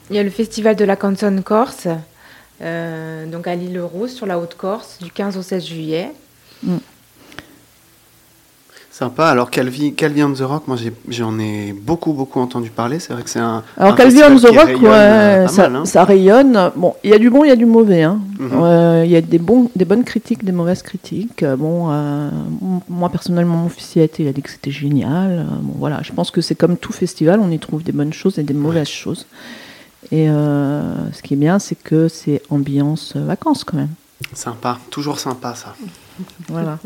[0.09, 1.87] Il y a le festival de la canzone corse,
[2.63, 6.13] euh, donc à l'île Rose sur la Haute-Corse, du 15 au 16 juillet.
[8.91, 9.27] Sympa.
[9.29, 10.77] Alors Calvi, Calvi on the Rock, moi
[11.09, 12.99] j'en ai beaucoup beaucoup entendu parler.
[12.99, 13.63] C'est vrai que c'est un.
[13.77, 15.85] Alors un Calvi on the Rock, rayonne, ouais, euh, pas ça, mal, hein.
[15.85, 16.73] ça rayonne.
[16.75, 18.03] Bon, il y a du bon, il y a du mauvais.
[18.03, 18.19] hein.
[18.41, 18.51] Mhm.
[18.55, 21.45] Euh, Il y a des, bons, des bonnes critiques, des mauvaises critiques.
[21.45, 22.29] Bon, euh,
[22.89, 25.47] moi personnellement, mon fils y a été, il a dit que c'était génial.
[25.63, 28.41] Bon, voilà, je pense que c'est comme tout festival, on y trouve des bonnes choses
[28.41, 29.27] et des mauvaises choses.
[30.13, 33.91] Et euh, ce qui est bien, c'est que c'est ambiance euh, vacances quand même.
[34.33, 35.75] Sympa, toujours sympa ça.
[36.49, 36.79] Voilà.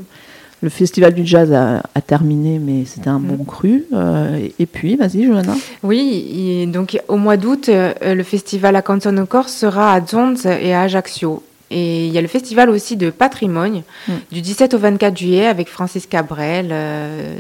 [0.63, 3.85] Le festival du jazz a, a terminé, mais c'était un bon cru.
[3.93, 5.55] Euh, et, et puis, vas-y, Johanna.
[5.83, 10.47] Oui, et donc au mois d'août, euh, le festival à canzone corse sera à Zonz
[10.47, 11.43] et à Ajaccio.
[11.71, 14.13] Et il y a le festival aussi de patrimoine Mm.
[14.31, 17.37] du 17 au 24 juillet avec Francis Cabrel, euh,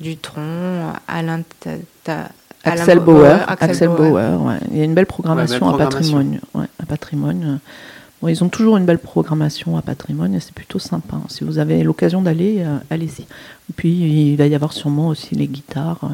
[0.00, 1.42] Dutron, Alain
[2.04, 2.28] Ta-
[2.64, 3.44] Alain Axel Bauer.
[3.48, 4.36] Axel, Bauer.
[4.42, 4.58] ouais.
[4.70, 6.40] Il y a une belle programmation, Ouais, belle à patrimoine.
[6.54, 7.60] Ouais, à patrimoine.
[8.20, 11.16] Bon, ils ont toujours une belle programmation à Patrimoine et c'est plutôt sympa.
[11.28, 13.22] Si vous avez l'occasion d'aller, euh, allez-y.
[13.22, 16.08] Et puis il va y avoir sûrement aussi les guitares, euh,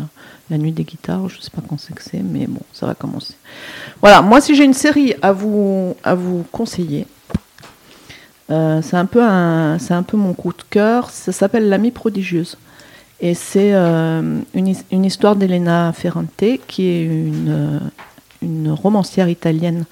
[0.49, 1.29] la nuit des guitares.
[1.29, 3.35] Je ne sais pas quand c'est que c'est, mais bon, ça va commencer.
[4.01, 4.23] Voilà.
[4.23, 7.09] Moi, si j'ai une série à vous à vous conseiller,
[8.51, 11.11] euh, c'est un peu un, c'est un peu mon coup de cœur.
[11.11, 12.57] Ça s'appelle L'amie prodigieuse.
[13.21, 17.81] Et c'est euh, une, his- une histoire d'Elena Ferrante, qui est une,
[18.43, 19.85] euh, romancière italienne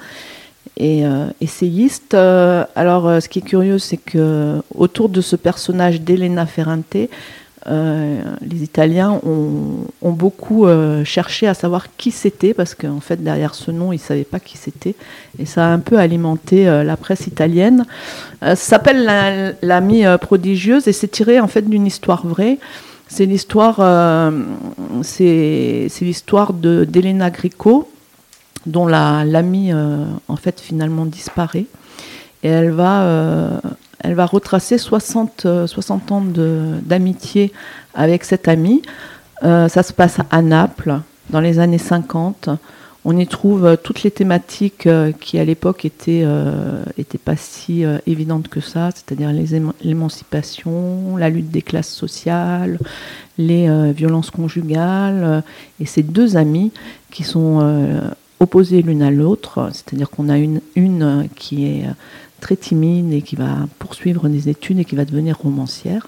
[0.77, 2.15] et euh, essayiste.
[2.15, 6.97] Alors, ce qui est curieux, c'est que autour de ce personnage d'Elena Ferrante,
[7.67, 10.67] les Italiens ont, beaucoup
[11.05, 14.39] cherché à savoir qui c'était, parce qu'en fait, derrière ce nom, ils ne savaient pas
[14.41, 14.95] qui c'était.
[15.39, 17.87] Et ça a un peu alimenté la presse italienne.
[18.43, 22.59] Ça s'appelle La- L'amie euh, prodigieuse et c'est tiré en fait d'une histoire vraie.
[23.15, 24.33] C'est l'histoire, euh,
[25.03, 25.87] c'est
[26.53, 27.89] d'Elena Grico,
[28.67, 31.67] dont la- l'amie euh, en fait finalement disparaît.
[32.43, 33.61] Et elle va, euh,
[34.01, 37.53] elle va retracer 60, euh, 60 ans d'amitié
[37.95, 38.83] avec cette amie.
[39.43, 40.99] Ça se passe à Naples,
[41.31, 42.49] dans les années 50.
[43.07, 47.37] On y trouve euh, toutes les thématiques euh, qui, à l'époque, étaient, euh, étaient pas
[47.37, 49.31] si évidentes que ça, c'est-à-dire
[49.83, 52.79] l'émancipation, la lutte des classes sociales,
[53.37, 55.43] les violences conjugales.
[55.81, 56.73] et ces deux amies
[57.11, 57.61] qui sont
[58.41, 61.85] opposées l'une à l'autre, c'est-à-dire qu'on a une, une qui est
[62.41, 66.07] très timide et qui va poursuivre des études et qui va devenir romancière.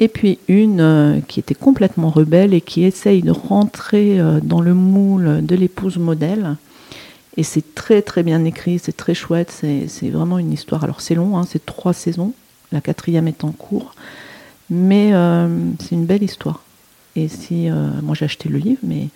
[0.00, 4.60] Et puis une euh, qui était complètement rebelle et qui essaye de rentrer euh, dans
[4.60, 6.56] le moule de l'épouse modèle.
[7.36, 10.84] Et c'est très très bien écrit, c'est très chouette, c'est vraiment une histoire.
[10.84, 12.32] Alors c'est long, hein, c'est trois saisons,
[12.70, 13.94] la quatrième est en cours,
[14.70, 15.48] mais euh,
[15.80, 16.62] c'est une belle histoire.
[17.16, 17.68] Et si,
[18.02, 19.08] moi j'ai acheté le livre, mais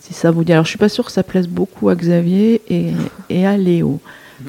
[0.00, 2.62] si ça vous dit, alors je suis pas sûre que ça plaise beaucoup à Xavier
[2.68, 2.92] et,
[3.28, 4.00] et à Léo.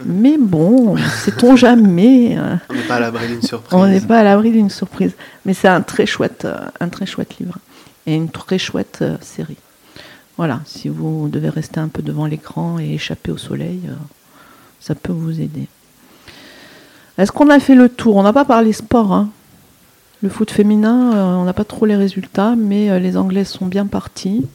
[0.05, 2.35] Mais bon, sait-on jamais.
[2.35, 2.59] hein.
[2.69, 3.79] On n'est pas à l'abri d'une surprise.
[3.79, 5.13] On n'est pas à l'abri d'une surprise.
[5.45, 7.57] Mais c'est un très chouette, euh, un très chouette livre
[8.05, 9.57] et une très chouette euh, série.
[10.37, 13.93] Voilà, si vous devez rester un peu devant l'écran et échapper au soleil, euh,
[14.79, 15.67] ça peut vous aider.
[17.17, 18.15] Est-ce qu'on a fait le tour?
[18.15, 19.13] On n'a pas parlé sport.
[19.13, 19.29] hein.
[20.23, 24.45] Le foot féminin, on n'a pas trop les résultats, mais les Anglaises sont bien partis.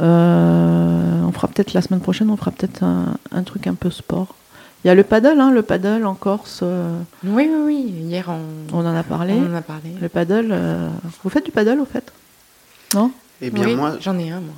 [0.00, 3.90] Euh, on fera peut-être la semaine prochaine, on fera peut-être un, un truc un peu
[3.90, 4.34] sport.
[4.84, 6.60] Il y a le paddle, hein, le paddle en Corse.
[6.62, 7.94] euh, Oui, oui, oui.
[8.06, 9.34] Hier, on, on en a parlé.
[9.34, 9.90] on en a parlé.
[10.00, 10.88] Le paddle, euh,
[11.24, 12.12] vous faites du paddle au fait?
[12.94, 13.10] Non?
[13.40, 14.54] Eh bien, oui, moi, j'en ai un, moi.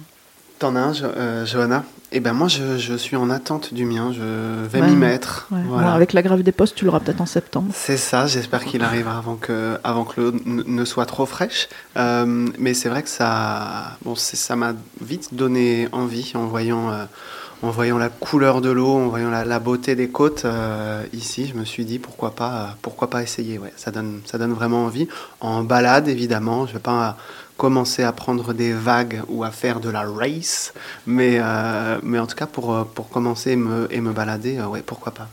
[0.61, 1.83] T'en as un, Jo- euh, Johanna?
[2.13, 4.13] Eh bien, moi, je, je suis en attente du mien.
[4.13, 4.89] Je vais Ouais.
[4.89, 5.47] m'y mettre.
[5.53, 5.61] Ouais.
[5.67, 5.89] Voilà.
[5.89, 7.71] Bon, Avec la grève des postes, tu l'auras peut-être en septembre.
[7.75, 11.69] C'est ça, j'espère qu'il arrivera avant que, avant que l'eau ne soit trop fraîche.
[11.97, 17.05] Euh, mais c'est vrai que ça bon, ça m'a vite donné envie en voyant, euh,
[17.63, 21.47] en voyant la couleur de l'eau, en voyant la, la beauté des côtes euh, ici.
[21.47, 23.59] Je me suis dit pourquoi pas, euh, pourquoi pas essayer?
[23.59, 25.07] Ouais, ça, donne, ça donne vraiment envie.
[25.41, 27.17] En balade, évidemment, je ne vais pas
[27.65, 30.73] commencer à prendre des vagues ou à faire de la race,
[31.07, 34.57] mais, euh, mais en tout cas pour, euh, pour commencer et me, et me balader,
[34.59, 35.29] euh, ouais, pourquoi pas.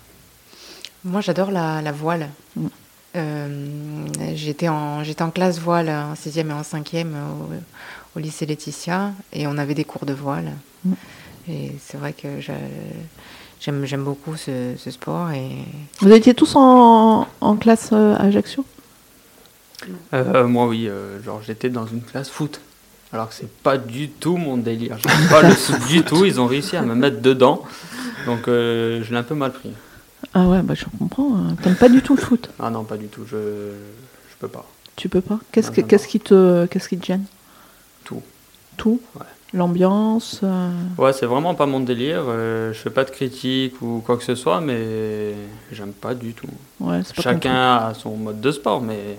[1.06, 2.28] Moi, j'adore la, la voile.
[2.58, 2.68] Mm.
[3.16, 4.06] Euh,
[4.36, 9.14] j'étais en j'étais en classe voile en sixième et en cinquième au, au lycée Laetitia
[9.32, 10.52] et on avait des cours de voile.
[10.84, 10.94] Mm.
[11.50, 12.52] Et c'est vrai que je-
[13.62, 15.50] j'aime j'aime beaucoup ce, ce sport et
[16.02, 18.66] Vous étiez tous en, en classe euh, à Ajaccio?
[20.14, 22.60] Euh, moi, oui, euh, genre j'étais dans une classe foot.
[23.14, 24.98] Alors que c'est pas du tout mon délire.
[24.98, 26.26] J'aime pas le foot du tout.
[26.26, 27.64] Ils ont réussi à me mettre dedans.
[28.26, 29.72] Donc euh, je l'ai un peu mal pris.
[30.34, 31.38] Ah ouais, bah je comprends.
[31.38, 31.56] hein.
[31.62, 32.50] T'aimes pas du tout le foot?
[32.60, 33.22] Ah non, pas du tout.
[33.26, 34.66] Je, je peux pas.
[34.98, 35.40] Tu peux pas?
[35.52, 37.24] Qu'est-ce que- qui, te, qu'est-ce qui te gêne?
[38.04, 38.24] Tout.
[38.76, 39.00] Tout?
[39.16, 39.26] Ouais.
[39.54, 42.24] L'ambiance euh, Ouais, c'est vraiment pas mon délire.
[42.28, 45.34] Euh, je fais pas de critique ou quoi que ce soit, mais
[45.72, 46.48] j'aime pas du tout.
[46.82, 49.18] Ouais, pas Chacun a son mode de sport, mais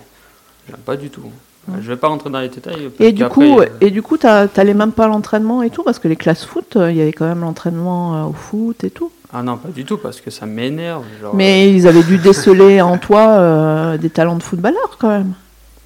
[0.76, 1.22] pas du tout.
[1.68, 1.78] Ouais.
[1.82, 2.74] Je vais pas rentrer dans les détails.
[2.74, 2.96] truc.
[2.96, 5.70] parce Et du coup, euh, et du coup, t'as- t'allais même pas à l'entraînement et
[5.70, 8.32] tout parce que les classes foot, euh, il y avait quand même l'entraînement euh, au
[8.32, 9.10] foot et tout.
[9.32, 11.04] Ah non, pas du tout, parce que ça m'énerve.
[11.20, 15.34] genre, Mais ils avaient dû déceler en toi euh, des talents de footballeur quand même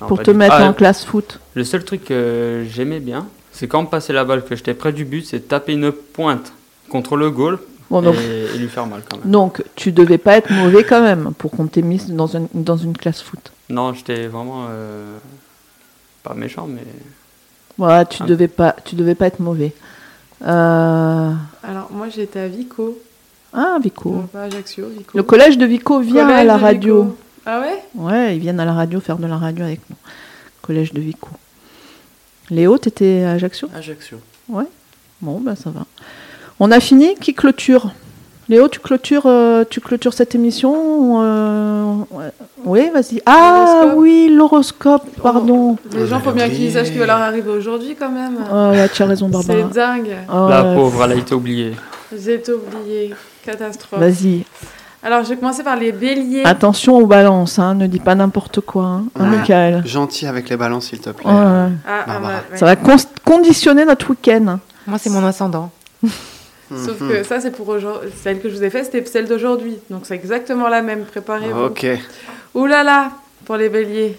[0.00, 1.40] non, pour te du- mettre Ah, en classe foot.
[1.54, 4.92] Le seul truc que j'aimais bien, c'est quand on passait la balle, que j'étais près
[4.92, 6.52] du but, c'est taper une pointe
[6.88, 7.58] contre le goal
[7.90, 9.30] Bon, donc, et, et lui faire mal quand même.
[9.30, 12.76] donc tu devais pas être mauvais quand même pour qu'on t'ait mis dans, un- dans
[12.76, 13.50] une classe foot.
[13.72, 15.16] Non, j'étais vraiment euh,
[16.22, 16.82] pas méchant, mais
[17.78, 18.26] Voilà, tu Ah.
[18.26, 19.72] devais pas, tu devais pas être mauvais.
[20.44, 22.98] Euh, Alors, moi, j'étais à Vico.
[23.54, 24.10] Ah, Vico.
[24.12, 25.16] Non, pas Ajaccio, Vico.
[25.16, 27.02] Le collège de Vico vient Collège à la radio.
[27.04, 27.16] Vico.
[27.46, 27.82] Ah ouais?
[27.94, 29.96] Ouais, ils viennent à la radio faire de la radio avec nous.
[30.60, 31.28] Collège de Vico.
[32.50, 33.68] Léo, t'étais à Ajaccio?
[33.74, 34.18] Ajaccio.
[35.22, 35.86] Bon, ben ça va.
[36.60, 37.92] On a fini Qui clôture?
[38.48, 42.30] Léo, tu clôtures, euh, tu clôtures cette émission euh, ouais.
[42.64, 43.22] Oui, vas-y.
[43.24, 45.76] Ah oui, l'horoscope, pardon.
[45.92, 48.38] Les gens, faut bien qu'ils sachent ce qui va leur arriver aujourd'hui quand même.
[48.52, 49.58] Oh, ouais, tu as raison, Barbara.
[49.68, 50.16] C'est dingue.
[50.28, 50.74] Oh, La ouais.
[50.74, 51.74] pauvre, elle a été oubliée.
[52.16, 53.14] J'ai été oublié.
[53.44, 54.00] Catastrophe.
[54.00, 54.44] Vas-y.
[55.04, 56.44] Alors, je vais commencer par les béliers.
[56.44, 59.04] Attention aux balances, hein, ne dis pas n'importe quoi, hein.
[59.18, 59.82] Michael.
[59.86, 61.26] Gentil avec les balances, s'il te plaît.
[61.26, 61.32] Ouais.
[61.34, 62.32] Ah, ah, Barbara.
[62.34, 62.58] ouais, ouais.
[62.58, 64.58] Ça va con- conditionner notre week-end.
[64.86, 65.70] Moi, c'est mon ascendant.
[66.76, 67.08] Sauf Mhm.
[67.08, 68.10] que ça, c'est pour aujourd'hui.
[68.22, 69.78] Celle que je vous ai faite, c'était celle d'aujourd'hui.
[69.90, 71.04] Donc, c'est exactement la même.
[71.04, 71.64] Préparez-vous.
[71.64, 71.86] Ok.
[72.54, 73.12] Ouh là là,
[73.44, 74.16] pour les béliers.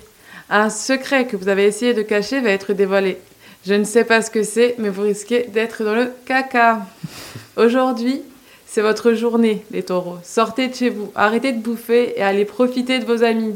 [0.49, 3.17] Un secret que vous avez essayé de cacher va être dévoilé.
[3.65, 6.81] Je ne sais pas ce que c'est, mais vous risquez d'être dans le caca.
[7.57, 8.21] Aujourd'hui,
[8.65, 10.17] c'est votre journée, les taureaux.
[10.23, 13.55] Sortez de chez vous, arrêtez de bouffer et allez profiter de vos amis.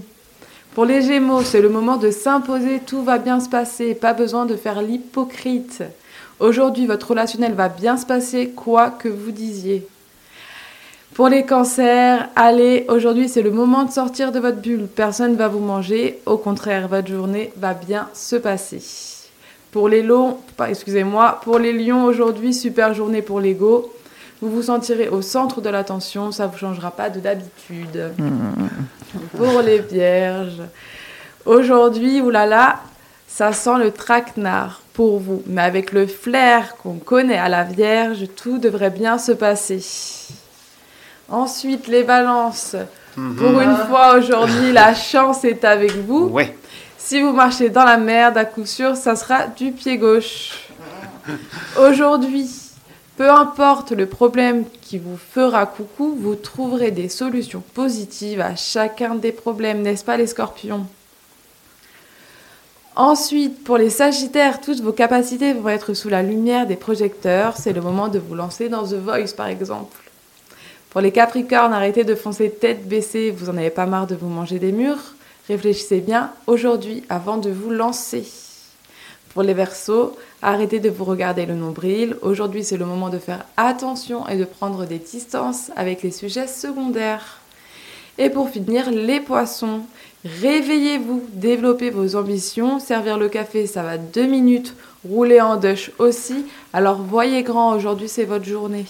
[0.76, 4.46] Pour les gémeaux, c'est le moment de s'imposer, tout va bien se passer, pas besoin
[4.46, 5.82] de faire l'hypocrite.
[6.40, 9.88] Aujourd'hui, votre relationnel va bien se passer, quoi que vous disiez.
[11.16, 14.86] Pour les cancers, allez, aujourd'hui c'est le moment de sortir de votre bulle.
[14.86, 16.20] Personne ne va vous manger.
[16.28, 18.84] Au contraire, votre journée va bien se passer.
[19.72, 23.92] Pour les lions, excusez-moi, pour les lions aujourd'hui, super journée pour l'ego.
[24.40, 28.12] Vous vous sentirez au centre de l'attention, ça vous changera pas de d'habitude.
[29.36, 30.62] Pour les vierges,
[31.48, 32.80] aujourd'hui, oulala,
[33.28, 35.44] ça sent le traquenard pour vous.
[35.46, 39.82] Mais avec le flair qu'on connaît à la vierge, tout devrait bien se passer.
[41.30, 42.76] Ensuite, les balances.
[43.16, 46.26] Pour une fois aujourd'hui, la chance est avec vous.
[46.30, 46.56] Ouais.
[46.98, 50.68] Si vous marchez dans la merde, à coup sûr, ça sera du pied gauche.
[51.80, 52.50] Aujourd'hui,
[53.18, 59.14] peu importe le problème qui vous fera coucou, vous trouverez des solutions positives à chacun
[59.16, 60.88] des problèmes, n'est-ce pas les scorpions?
[62.98, 67.56] Ensuite, pour les sagittaires, toutes vos capacités vont être sous la lumière des projecteurs.
[67.56, 69.96] C'est le moment de vous lancer dans The Voice, par exemple.
[70.90, 74.30] Pour les capricornes, arrêtez de foncer tête baissée, vous en avez pas marre de vous
[74.30, 75.14] manger des murs.
[75.48, 78.26] Réfléchissez bien aujourd'hui avant de vous lancer.
[79.32, 82.18] Pour les versos, arrêtez de vous regarder le nombril.
[82.24, 86.48] Aujourd'hui, c'est le moment de faire attention et de prendre des distances avec les sujets
[86.48, 87.42] secondaires.
[88.18, 89.82] Et pour finir, les poissons,
[90.42, 92.80] réveillez-vous, développez vos ambitions.
[92.80, 94.74] Servir le café, ça va deux minutes.
[95.08, 96.46] Rouler en douche aussi.
[96.74, 98.86] Alors voyez grand, aujourd'hui c'est votre journée.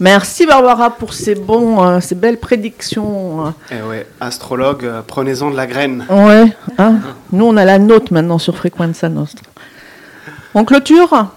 [0.00, 3.52] Merci Barbara pour ces, bons, euh, ces belles prédictions.
[3.70, 6.06] Eh ouais, astrologue, euh, prenez-en de la graine.
[6.08, 6.96] Ouais, hein.
[7.32, 9.44] nous on a la nôtre maintenant sur Frequenza Nostra.
[10.54, 11.28] On clôture?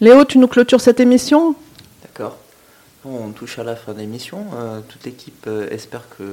[0.00, 1.54] Léo, tu nous clôtures cette émission?
[2.02, 2.36] D'accord.
[3.04, 4.44] Bon, on touche à la fin de l'émission.
[4.54, 6.24] Euh, toute l'équipe euh, espère que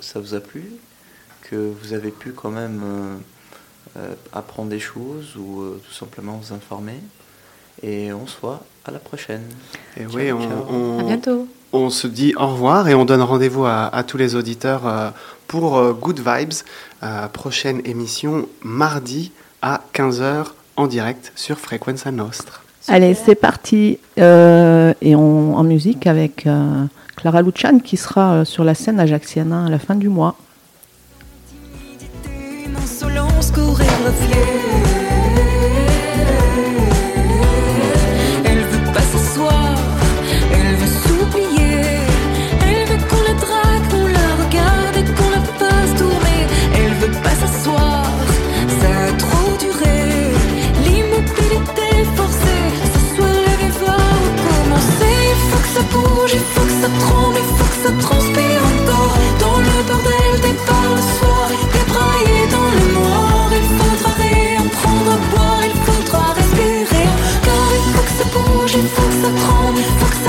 [0.00, 0.64] ça vous a plu,
[1.52, 3.14] que vous avez pu quand même euh,
[3.98, 6.98] euh, apprendre des choses ou euh, tout simplement vous informer.
[7.82, 9.42] Et on se voit à la prochaine.
[9.98, 10.50] Et Ciao, oui, on, ciao.
[10.70, 11.46] on- À bientôt.
[11.74, 15.10] on se dit au revoir et on donne rendez-vous à, à tous les auditeurs euh,
[15.46, 16.54] pour euh, Good Vibes.
[17.02, 19.30] Euh, prochaine émission mardi
[19.60, 20.46] à 15h
[20.76, 22.60] en direct sur Frequenza Nostra.
[22.88, 23.98] Allez, c'est parti.
[24.18, 26.84] Euh, et on, en musique avec euh,
[27.16, 30.36] Clara Lucian qui sera euh, sur la scène ajaxienne à la fin du mois.
[34.20, 34.61] Yeah.